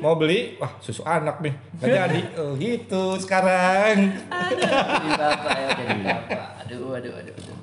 mau 0.00 0.16
beli, 0.16 0.56
wah 0.56 0.72
susu 0.80 1.04
anak 1.04 1.44
nih, 1.44 1.54
nggak 1.76 1.88
jadi. 1.92 2.20
Oh 2.40 2.52
gitu 2.56 3.04
sekarang. 3.20 4.16
jadi 4.26 5.10
bapak 5.16 5.52
ya 5.52 5.68
jadi 5.76 5.98
bapak 6.04 6.46
aduh 6.64 6.96
aduh 6.96 7.12
aduh, 7.20 7.34
aduh. 7.34 7.56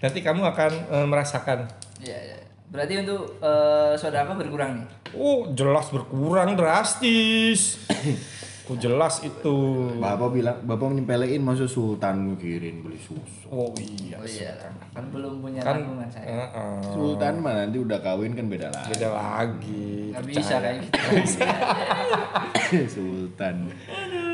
Nanti 0.00 0.18
kamu 0.24 0.40
akan 0.48 0.72
eh, 0.88 1.06
merasakan. 1.06 1.58
ya 2.00 2.16
ya 2.16 2.38
berarti 2.70 3.02
untuk 3.04 3.36
eh, 3.42 3.92
saudara 3.98 4.32
berkurang 4.32 4.80
nih 4.80 4.88
Oh 5.18 5.50
jelas 5.50 5.90
berkurang 5.90 6.54
drastis. 6.54 7.82
Oh 8.70 8.78
jelas 8.78 9.18
itu. 9.20 9.56
Bapak 9.98 10.30
bilang, 10.30 10.62
bapak 10.62 10.94
nyempelein 10.94 11.42
masuk 11.42 11.66
Sultan 11.66 12.22
mikirin 12.22 12.86
beli 12.86 12.94
susu. 12.96 13.50
Oh 13.50 13.74
iya. 13.74 14.14
oh 14.14 14.22
iya 14.22 14.54
kan 14.94 15.10
belum 15.10 15.42
punya 15.42 15.58
Kan 15.58 15.82
tabungan 15.82 16.06
saya 16.06 16.22
eh, 16.22 16.48
eh, 16.54 16.78
Sultan 16.86 17.42
mah 17.42 17.54
nanti 17.56 17.78
udah 17.78 17.98
kawin 17.98 18.30
kan 18.32 18.46
beda 18.46 18.70
lah. 18.70 18.86
beda 18.86 19.08
lagi. 19.10 20.14
nggak 20.14 20.22
bisa 20.22 20.54
kayak 20.62 20.86
gitu 20.86 20.98
Sultan. 22.94 23.56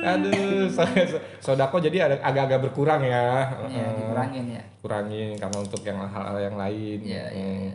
Aduh, 0.04 0.68
so- 0.68 0.84
so- 1.08 1.22
sodako 1.42 1.80
jadi 1.80 2.04
ada 2.04 2.16
agak-agak 2.20 2.68
berkurang 2.68 3.00
ya. 3.00 3.48
ya 3.66 3.80
Eh, 3.80 3.90
dikurangin 3.96 4.44
ya 4.52 4.62
kurangin 4.78 5.34
karena 5.34 5.58
untuk 5.58 5.82
yang 5.82 5.98
hal-hal 5.98 6.36
yang 6.38 6.54
lain. 6.54 6.98
Iya, 7.00 7.24
iya, 7.32 7.48
Hmm. 7.48 7.70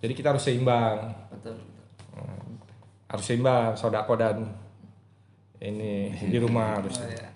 Jadi 0.00 0.12
kita 0.12 0.32
harus 0.32 0.42
seimbang, 0.42 0.96
betul 1.30 1.54
betul 1.54 1.86
harus 3.06 3.24
seimbang 3.24 3.72
sodako 3.74 4.14
dan 4.14 4.44
ini 5.60 6.16
di 6.16 6.38
rumah 6.40 6.80
harus. 6.80 6.96
oh, 6.96 7.06
ya. 7.06 7.28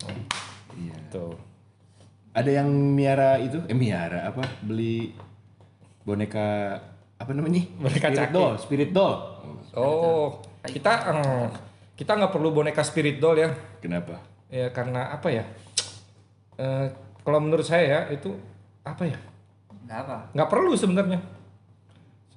Iya. 0.75 0.97
Tuh. 1.13 1.37
Ada 2.35 2.61
yang 2.61 2.67
miara 2.67 3.39
itu? 3.39 3.63
Eh 3.69 3.77
miara 3.77 4.27
apa? 4.27 4.43
Beli 4.59 5.13
boneka 6.03 6.77
apa 7.15 7.31
namanya? 7.31 7.63
Boneka 7.79 8.11
spirit 8.11 8.27
caki. 8.27 8.35
doll, 8.35 8.53
spirit 8.59 8.91
doll. 8.91 9.15
Oh, 9.75 10.43
kita 10.67 10.93
eh, 11.15 11.47
kita 11.95 12.11
nggak 12.17 12.33
perlu 12.33 12.51
boneka 12.51 12.83
spirit 12.83 13.23
doll 13.23 13.39
ya. 13.39 13.49
Kenapa? 13.79 14.19
Ya 14.51 14.67
karena 14.73 15.15
apa 15.15 15.31
ya? 15.31 15.45
Eh, 16.59 16.87
kalau 17.23 17.39
menurut 17.39 17.63
saya 17.63 17.83
ya 17.87 17.99
itu 18.11 18.35
apa 18.83 19.07
ya? 19.07 19.17
Nggak 19.87 19.99
apa? 20.03 20.17
Nggak 20.35 20.49
perlu 20.51 20.71
sebenarnya. 20.75 21.19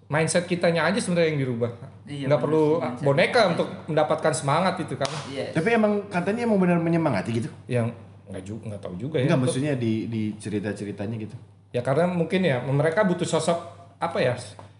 Mindset 0.08 0.48
kitanya 0.48 0.88
aja 0.88 0.96
sebenarnya 0.96 1.36
yang 1.36 1.40
dirubah. 1.44 1.70
Iya, 2.08 2.32
Nggak 2.32 2.40
perlu 2.40 2.80
mindset. 2.80 3.04
boneka 3.04 3.40
untuk 3.52 3.68
mendapatkan 3.84 4.32
semangat 4.32 4.74
itu 4.80 4.96
kan. 4.96 5.04
Iya. 5.28 5.52
Tapi 5.52 5.68
emang 5.76 6.08
katanya 6.08 6.48
emang 6.48 6.56
benar 6.56 6.80
menyemangati 6.80 7.30
gitu. 7.36 7.50
Yang 7.68 7.92
nggak 8.24 8.42
juga 8.42 8.60
nggak 8.72 8.82
tahu 8.82 8.94
juga 8.96 9.16
ya. 9.20 9.28
Enggak 9.28 9.40
maksudnya 9.44 9.72
di 9.76 10.08
di 10.08 10.32
cerita-ceritanya 10.40 11.16
gitu. 11.20 11.36
Ya 11.76 11.84
karena 11.84 12.08
mungkin 12.08 12.40
ya 12.40 12.64
mereka 12.64 13.04
butuh 13.04 13.28
sosok 13.28 13.60
apa 14.00 14.16
ya? 14.18 14.32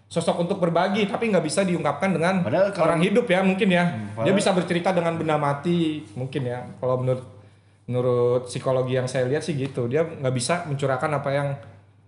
Sosok 0.09 0.41
untuk 0.41 0.57
berbagi 0.57 1.05
tapi 1.05 1.29
nggak 1.29 1.45
bisa 1.45 1.61
diungkapkan 1.61 2.09
dengan 2.09 2.41
Padahal 2.41 2.73
kalau- 2.73 2.89
orang 2.89 3.01
hidup 3.05 3.29
ya 3.29 3.45
mungkin 3.45 3.69
ya. 3.69 3.85
Dia 3.85 4.17
padahal- 4.17 4.33
bisa 4.33 4.49
bercerita 4.49 4.89
dengan 4.89 5.13
benda 5.13 5.37
mati 5.37 6.09
mungkin 6.17 6.41
ya. 6.41 6.65
Kalau 6.81 6.97
menurut 6.97 7.21
menurut 7.85 8.49
psikologi 8.49 8.97
yang 8.97 9.05
saya 9.05 9.29
lihat 9.29 9.45
sih 9.45 9.53
gitu. 9.53 9.85
Dia 9.85 10.01
nggak 10.01 10.33
bisa 10.33 10.65
mencurahkan 10.65 11.13
apa 11.13 11.29
yang 11.29 11.47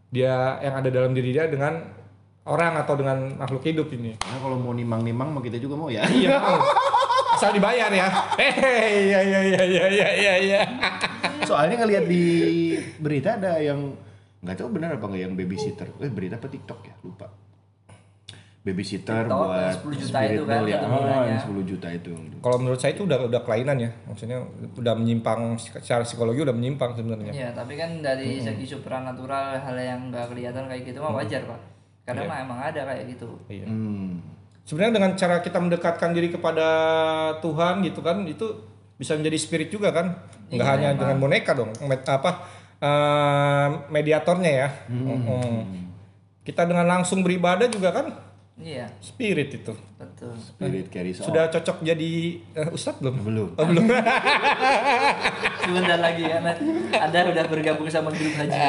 dia 0.09 0.57
yang 0.59 0.73
ada 0.73 0.89
dalam 0.89 1.13
diri 1.13 1.29
dia 1.31 1.45
dengan 1.45 2.00
orang 2.43 2.73
atau 2.77 2.97
dengan 2.97 3.17
makhluk 3.37 3.61
hidup 3.61 3.87
ini. 3.91 4.17
Karena 4.17 4.37
kalau 4.39 4.57
mau 4.57 4.73
nimang-nimang 4.73 5.29
mau 5.29 5.41
kita 5.41 5.57
juga 5.57 5.77
mau 5.77 5.89
ya. 5.89 6.01
Iya. 6.07 6.37
Asal 7.31 7.53
dibayar 7.53 7.89
ya. 7.89 8.07
Hehehe, 8.35 9.07
iya 9.07 9.19
iya 9.21 9.39
iya 9.41 9.61
iya 9.63 9.85
iya 9.87 10.09
iya. 10.13 10.33
iya. 10.37 10.61
Soalnya 11.43 11.81
ngelihat 11.81 12.05
di 12.05 12.23
berita 12.97 13.37
ada 13.37 13.57
yang 13.57 13.93
nggak 14.41 14.55
tahu 14.57 14.73
benar 14.73 14.97
apa 14.97 15.05
nggak 15.05 15.21
yang 15.21 15.33
babysitter. 15.33 15.87
Eh 15.97 16.09
berita 16.09 16.37
apa 16.37 16.49
TikTok 16.49 16.79
ya? 16.83 16.95
Lupa. 17.01 17.27
Babysitter 18.61 19.25
TikTok, 19.25 19.41
buat 19.41 19.73
10 19.73 19.89
juta 19.97 20.05
spirit 20.21 20.37
itu 20.37 20.45
kan, 20.45 20.53
doll 20.61 20.67
ya. 20.69 20.77
satu 20.77 20.85
Ah, 20.85 20.93
bulannya. 20.93 21.25
yang 21.25 21.41
10 21.41 21.65
juta 21.65 21.87
itu. 21.89 22.11
Kalau 22.37 22.57
menurut 22.61 22.77
saya 22.77 22.91
itu 22.93 23.03
udah 23.09 23.19
udah 23.25 23.41
kelainan 23.41 23.77
ya. 23.81 23.89
Maksudnya 24.05 24.37
udah 24.77 24.93
menyimpang 24.93 25.39
secara 25.57 26.05
psikologi 26.05 26.45
udah 26.45 26.53
menyimpang 26.53 26.93
sebenarnya. 26.93 27.31
Iya, 27.33 27.49
tapi 27.57 27.73
kan 27.73 28.05
dari 28.05 28.37
segi 28.37 28.65
supranatural 28.69 29.57
hal 29.57 29.77
yang 29.77 30.13
nggak 30.13 30.29
kelihatan 30.29 30.69
kayak 30.69 30.83
gitu 30.85 31.01
mah 31.01 31.09
wajar 31.09 31.41
pak. 31.41 31.57
Karena 32.01 32.25
mah 32.25 32.37
emang 32.41 32.59
ada 32.59 32.81
kayak 32.87 33.03
gitu. 33.13 33.29
Iya. 33.47 33.65
Hmm. 33.69 34.19
Sebenarnya 34.61 34.93
dengan 35.01 35.11
cara 35.17 35.41
kita 35.41 35.57
mendekatkan 35.57 36.11
diri 36.13 36.29
kepada 36.29 36.67
Tuhan 37.41 37.81
gitu 37.85 38.01
kan 38.01 38.21
itu 38.25 38.45
bisa 38.97 39.17
menjadi 39.17 39.37
spirit 39.37 39.69
juga 39.69 39.89
kan. 39.89 40.17
Nggak 40.49 40.65
Iya, 40.65 40.73
hanya 40.77 40.87
emang. 40.93 40.99
dengan 40.99 41.17
boneka 41.17 41.51
dong. 41.53 41.71
Met- 41.85 42.07
apa 42.07 42.31
eh, 42.81 43.67
mediatornya 43.89 44.51
ya. 44.51 44.69
Mm-mm. 44.89 45.61
Kita 46.41 46.65
dengan 46.65 46.89
langsung 46.89 47.21
beribadah 47.21 47.69
juga 47.69 47.93
kan 47.93 48.07
Iya, 48.53 48.85
spirit 48.99 49.49
itu. 49.53 49.73
betul. 49.95 50.35
Spirit 50.37 50.85
carries 50.87 51.17
on. 51.17 51.25
Sudah 51.27 51.49
cocok 51.49 51.81
jadi 51.81 52.11
eh, 52.51 52.69
ustadz 52.69 52.99
belum? 52.99 53.15
belum. 53.19 53.49
Oh, 53.55 53.65
belum. 53.65 53.85
Sebentar 55.61 55.97
lagi 55.97 56.23
ya, 56.23 56.37
Nat. 56.39 56.59
Anda 56.91 57.19
udah 57.27 57.45
bergabung 57.47 57.87
sama 57.87 58.11
grup 58.11 58.33
haji. 58.33 58.53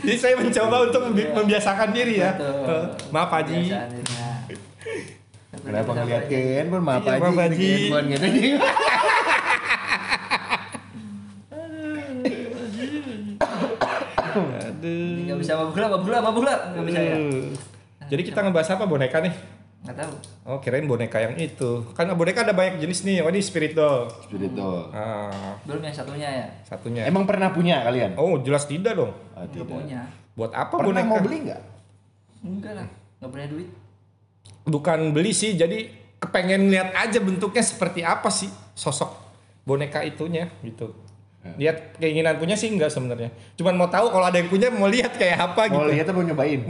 Jadi 0.00 0.16
saya 0.16 0.34
mencoba 0.34 0.76
untuk 0.82 1.02
membi- 1.02 1.28
membiasakan 1.30 1.88
diri 1.90 2.18
ya. 2.18 2.36
Betul. 2.36 2.64
Eh, 2.64 2.84
maaf 3.10 3.30
Haji. 3.30 3.60
Kenapa 5.54 5.90
ngeliat 5.94 6.24
ke 6.26 6.38
handphone 6.58 6.84
maaf 6.84 7.02
Iya, 7.02 7.10
aja 7.10 7.20
maaf, 7.22 7.36
Haji. 7.38 7.68
handphone 7.68 8.06
gitu. 8.08 8.26
Aduh. 14.34 15.24
Nggak 15.24 15.38
bisa 15.38 15.52
mabuk 15.56 15.76
lah, 15.76 15.88
mabuk 15.88 16.10
lah, 16.10 16.20
mabuk 16.20 16.44
lah. 16.44 16.56
Nggak 16.72 16.84
bisa 16.84 17.00
ya. 17.00 17.16
Jadi 18.06 18.22
kita 18.22 18.40
ngebahas 18.40 18.68
apa 18.72 18.84
boneka 18.84 19.18
nih? 19.20 19.34
Nggak 19.84 19.96
tahu. 19.98 20.12
Oh 20.44 20.58
kirain 20.58 20.84
boneka 20.84 21.20
yang 21.20 21.36
itu. 21.36 21.84
Kan 21.92 22.08
boneka 22.10 22.40
ada 22.40 22.52
banyak 22.52 22.80
jenis 22.80 23.04
nih. 23.04 23.20
Oh 23.20 23.28
ini 23.28 23.40
spirit 23.40 23.72
doll. 23.72 24.08
Spirit 24.22 24.52
doll. 24.52 24.88
Ah, 24.90 25.60
Belum 25.62 25.80
yang 25.80 25.92
satunya 25.92 26.24
ya. 26.24 26.46
satunya. 26.64 27.02
Emang 27.04 27.24
pernah 27.24 27.52
punya 27.52 27.84
kalian? 27.84 28.16
Oh 28.16 28.40
jelas 28.40 28.64
tidak 28.64 28.96
dong. 28.96 29.12
Ah, 29.32 29.44
Nggak 29.44 29.52
tidak. 29.54 29.68
punya. 29.68 30.00
Buat 30.34 30.52
apa 30.52 30.74
Pernah 30.74 30.88
boneka? 30.88 31.06
mau 31.06 31.18
beli 31.20 31.36
nggak? 31.44 31.62
Enggak 32.42 32.72
lah. 32.74 32.88
Nggak 33.20 33.30
punya 33.30 33.46
duit. 33.46 33.68
Bukan 34.64 34.98
beli 35.12 35.32
sih. 35.32 35.52
Jadi 35.52 35.78
kepengen 36.16 36.72
lihat 36.72 36.96
aja 36.96 37.20
bentuknya 37.20 37.60
seperti 37.60 38.00
apa 38.00 38.32
sih 38.32 38.48
sosok 38.72 39.12
boneka 39.62 40.00
itunya 40.00 40.48
gitu. 40.60 40.96
Lihat 41.44 41.96
keinginan 41.96 42.34
punya 42.34 42.52
sih 42.52 42.66
enggak 42.66 42.88
sebenarnya. 42.88 43.28
Cuman 43.54 43.74
mau 43.74 43.86
tahu 43.86 44.08
kalau 44.08 44.24
ada 44.24 44.34
yang 44.34 44.46
punya 44.46 44.68
mau 44.68 44.86
lihat 44.86 45.12
kayak 45.12 45.34
apa 45.44 45.68
Mau 45.68 45.82
gitu. 45.82 45.92
lihat 45.92 46.04
apa 46.06 46.14
mau 46.14 46.24
nyobain? 46.24 46.60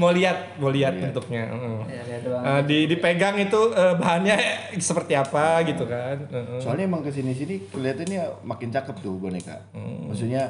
mau 0.00 0.10
lihat, 0.10 0.36
mau 0.56 0.68
lihat 0.68 0.92
Iya. 0.92 1.00
bentuknya. 1.02 1.42
Heeh. 1.48 1.78
Ya, 1.88 2.00
lihat 2.04 2.20
doang. 2.22 2.42
Eh, 2.44 2.60
di 2.64 2.76
dipegang 2.86 3.34
itu 3.36 3.60
eh, 3.72 3.94
bahannya 3.94 4.34
seperti 4.76 5.12
apa 5.12 5.62
gitu 5.64 5.84
kan. 5.84 6.16
Heeh. 6.24 6.58
Soalnya 6.58 6.84
emang 6.86 7.00
ke 7.00 7.10
sini-sini 7.10 7.68
kelihatannya 7.68 8.42
makin 8.42 8.68
cakep 8.70 8.94
tuh 8.98 9.14
boneka. 9.16 9.56
Maksudnya 10.06 10.48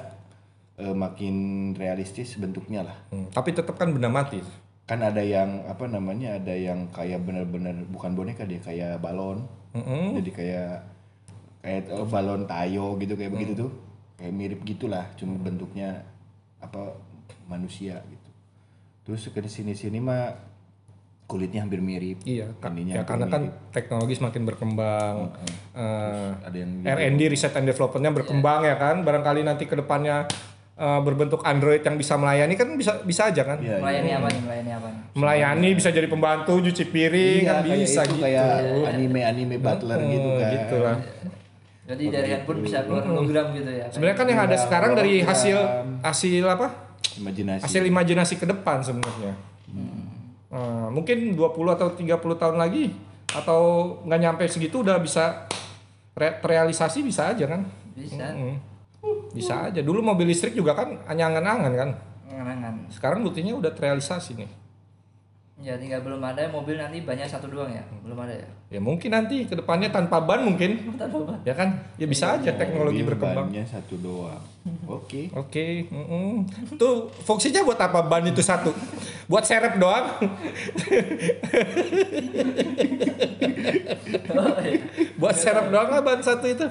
eh, 0.76 0.94
makin 0.94 1.34
realistis 1.74 2.36
bentuknya 2.36 2.84
lah. 2.84 2.96
Hmm, 3.08 3.26
Tapi 3.30 3.50
tetap 3.50 3.74
kan 3.74 3.88
benda 3.88 4.06
mati. 4.06 4.38
Kan 4.84 5.00
ada 5.00 5.20
yang 5.20 5.64
apa 5.64 5.84
namanya 5.84 6.36
ada 6.36 6.52
yang 6.52 6.88
kayak 6.88 7.20
bener-bener 7.20 7.84
bukan 7.86 8.12
boneka 8.12 8.44
dia 8.44 8.58
kayak 8.58 8.98
balon. 8.98 9.44
Mm-mm. 9.72 10.16
Jadi 10.16 10.30
kayak 10.32 10.70
kayak 11.68 11.83
eh, 11.92 12.07
balon 12.09 12.48
tayo 12.48 12.96
gitu 12.96 13.12
kayak 13.12 13.31
begitu 13.31 13.52
tuh. 13.54 13.70
Kayak 14.16 14.33
mirip 14.35 14.61
gitulah, 14.64 15.04
cuma 15.14 15.37
bentuknya 15.37 16.02
apa 16.59 16.96
manusia 17.44 18.00
gitu. 18.02 18.31
Terus 19.04 19.28
ke 19.28 19.40
sini-sini 19.44 20.00
mah 20.00 20.33
kulitnya 21.28 21.61
hampir 21.61 21.78
mirip. 21.78 22.24
Iya, 22.24 22.57
kan, 22.57 22.72
ya 22.74 22.98
hampir 22.98 23.04
karena 23.04 23.26
kan 23.28 23.42
mirip. 23.46 23.70
teknologi 23.70 24.14
semakin 24.16 24.42
berkembang. 24.42 25.14
Eh, 25.76 26.31
ada 26.40 26.57
yang 26.57 26.70
R&D 26.83 27.20
research 27.28 27.54
and 27.54 27.68
developmentnya 27.68 28.11
berkembang 28.11 28.64
ya 28.64 28.74
kan. 28.74 29.04
Barangkali 29.04 29.44
nanti 29.44 29.68
ke 29.68 29.76
depannya 29.76 30.24
eh, 30.74 31.00
berbentuk 31.04 31.44
Android 31.44 31.85
yang 31.85 31.94
bisa 31.94 32.16
melayani 32.16 32.57
kan 32.57 32.74
bisa 32.74 32.98
bisa 33.04 33.28
aja 33.28 33.44
kan. 33.44 33.61
Iya, 33.61 33.76
iya. 33.76 33.78
Melayani 33.78 34.11
apa 34.11 34.26
nih? 34.26 34.40
Melayani 34.42 34.70
apa 34.72 34.88
nih? 34.88 35.00
Melayani 35.14 35.68
bisa 35.76 35.88
jadi 35.92 36.09
pembantu 36.09 36.52
cuci 36.59 36.85
piring 36.88 37.42
Iya, 37.44 37.50
kan 37.54 37.62
kayak 37.62 37.78
bisa 37.78 38.00
itu, 38.02 38.11
gitu. 38.11 38.22
kayak 38.24 38.46
anime-anime 38.88 39.57
butler 39.59 39.98
Hmm, 40.00 40.11
gitu 40.11 40.31
kan. 40.35 40.50
gitu 40.50 40.76
lah. 40.81 40.96
Jadi 41.88 42.05
dari 42.12 42.29
handphone 42.29 42.61
bisa 42.61 42.85
keluar 42.85 43.01
hologram 43.01 43.46
gitu 43.57 43.70
ya. 43.72 43.88
Sebenarnya 43.88 44.16
kan 44.20 44.27
yang 44.29 44.40
ada 44.44 44.53
Iya, 44.53 44.64
sekarang 44.68 44.92
dari 44.92 45.14
hasil 45.24 45.57
hasil 46.05 46.44
apa? 46.44 46.66
Imajinasi. 47.16 47.62
Hasil 47.64 47.83
imajinasi 47.88 48.35
ke 48.37 48.44
depan 48.44 48.85
sebenarnya. 48.85 49.33
Eh, 50.48 50.87
mungkin 50.92 51.33
20 51.33 51.77
atau 51.77 51.88
30 51.92 52.37
tahun 52.37 52.57
lagi 52.61 52.92
atau 53.29 53.61
nggak 54.05 54.20
nyampe 54.20 54.44
segitu 54.48 54.81
udah 54.81 54.96
bisa 55.01 55.44
re- 56.12 56.37
terrealisasi 56.40 57.05
bisa 57.05 57.33
aja 57.33 57.44
kan? 57.48 57.64
Bisa. 57.96 58.37
Mm. 58.37 58.57
Bisa 59.33 59.68
aja. 59.68 59.81
Dulu 59.81 60.01
mobil 60.01 60.29
listrik 60.29 60.53
juga 60.57 60.72
kan 60.77 60.92
hanya 61.09 61.33
angan-angan 61.33 61.72
kan. 61.72 61.90
Ngenangan. 62.29 62.74
Sekarang 62.92 63.20
buktinya 63.24 63.57
udah 63.57 63.72
terrealisasi 63.72 64.40
nih. 64.40 64.51
Ya 65.59 65.75
tinggal 65.75 66.07
belum 66.07 66.23
ada 66.23 66.47
mobil 66.55 66.79
nanti 66.79 67.03
banyak 67.03 67.27
satu 67.27 67.51
doang 67.51 67.66
ya. 67.66 67.83
Belum 68.07 68.14
ada 68.23 68.31
ya. 68.31 68.47
Ya 68.71 68.79
mungkin 68.79 69.11
nanti 69.11 69.42
ke 69.42 69.59
depannya 69.59 69.90
tanpa 69.90 70.23
ban 70.23 70.47
mungkin. 70.47 70.94
Tanpa 70.94 71.18
ban. 71.18 71.38
Ya 71.42 71.51
kan? 71.51 71.83
Ya 71.99 72.07
bisa 72.07 72.38
aja 72.38 72.55
teknologi 72.55 73.03
Mobil 73.03 73.18
berkembang. 73.18 73.51
bannya 73.51 73.66
satu 73.66 73.99
doang. 73.99 74.38
Oke. 74.87 75.27
Oke. 75.35 75.90
Tuh 76.79 77.11
fungsinya 77.27 77.66
buat 77.66 77.75
apa 77.75 78.07
ban 78.07 78.23
itu 78.23 78.38
satu? 78.38 78.71
Buat 79.27 79.51
serep 79.51 79.83
doang? 79.83 80.07
Oh, 84.29 84.57
iya. 84.62 84.79
buat 85.18 85.35
serep 85.37 85.66
doang 85.75 85.88
lah 85.90 86.01
ban 86.01 86.23
satu 86.23 86.47
itu? 86.47 86.66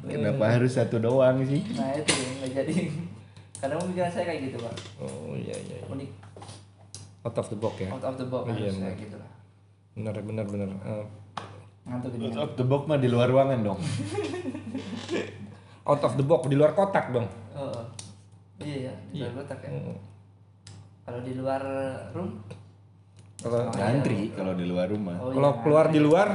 Kenapa 0.00 0.44
harus 0.48 0.76
satu 0.76 1.00
doang 1.00 1.40
sih? 1.44 1.64
Nah 1.72 1.96
itu 1.96 2.12
yang 2.12 2.34
nggak 2.40 2.52
jadi. 2.52 2.74
Kadang 3.60 3.78
pemikiran 3.84 4.10
saya 4.12 4.24
kayak 4.28 4.40
gitu 4.48 4.56
pak. 4.60 4.74
Oh 5.00 5.36
iya 5.36 5.56
iya. 5.56 5.76
iya. 5.80 5.88
Unik. 5.88 6.10
Out 7.20 7.36
of 7.36 7.46
the 7.46 7.56
box 7.56 7.74
ya. 7.76 7.88
Out 7.90 8.00
of 8.02 8.16
the 8.16 8.26
box 8.26 8.44
Iya, 8.44 8.54
harus 8.54 8.74
benar. 8.74 8.86
kayak 8.86 8.98
gitu 8.98 9.16
lah. 9.16 9.30
Bener 9.92 10.14
bener 10.22 10.44
bener. 10.46 10.68
Eh, 10.80 11.04
Ngantuk. 11.82 12.10
Out 12.30 12.38
of 12.38 12.52
the 12.54 12.64
box 12.64 12.82
mah 12.86 12.96
di 12.96 13.08
luar 13.08 13.26
ruangan 13.26 13.58
dong. 13.62 13.80
out 15.82 16.02
of 16.02 16.12
the 16.14 16.22
box 16.22 16.40
di 16.46 16.56
luar 16.56 16.72
kotak 16.72 17.10
dong. 17.10 17.26
Oh, 17.52 17.66
oh. 17.66 17.84
Iya 18.58 18.76
ya. 18.88 18.94
Di 19.10 19.18
luar 19.20 19.34
kotak 19.36 19.58
ya. 19.60 19.70
Mm. 19.70 19.96
Kalau 21.02 21.20
di 21.20 21.32
luar 21.34 21.62
room. 22.12 22.30
Kalau 23.36 23.58
Ngantri 23.68 24.20
kalau 24.30 24.52
di 24.52 24.64
luar 24.64 24.86
rumah. 24.86 25.16
Oh, 25.18 25.32
Kalau 25.32 25.50
iya, 25.50 25.60
keluar 25.60 25.86
di 25.88 25.98
luar? 25.98 26.28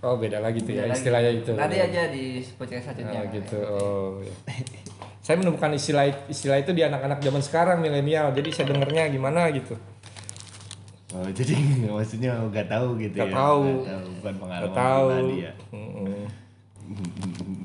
oh 0.00 0.20
beda 0.20 0.38
lagi 0.38 0.60
tuh 0.60 0.72
ya 0.72 0.84
Beda 0.84 0.88
lagi. 0.88 0.98
istilahnya 1.00 1.30
itu. 1.34 1.52
Nanti 1.56 1.76
aja 1.80 2.02
di 2.12 2.24
podcast 2.54 2.84
selanjutnya. 2.86 3.16
Oh 3.18 3.24
gitu. 3.32 3.58
Oh. 3.64 4.08
iya. 4.20 4.34
saya 5.24 5.40
menemukan 5.40 5.72
istilah 5.72 6.04
istilah 6.28 6.60
itu 6.60 6.76
di 6.76 6.84
anak-anak 6.84 7.18
zaman 7.18 7.40
sekarang 7.40 7.80
milenial. 7.80 8.28
Jadi 8.36 8.52
saya 8.52 8.68
dengernya 8.68 9.08
gimana 9.08 9.48
gitu. 9.48 9.72
Oh, 11.16 11.28
jadi 11.32 11.56
maksudnya 11.96 12.36
nggak 12.44 12.68
tahu 12.68 13.00
gitu 13.00 13.16
Nggak 13.16 13.32
ya. 13.32 13.34
tahu. 13.34 13.64
Nggak 13.64 13.88
tahu. 13.88 14.08
Bukan 14.20 14.34
pengalaman 14.36 14.68
Gak 14.68 14.76
tahu. 14.76 15.06
pribadi 15.08 15.36
ya. 15.40 15.52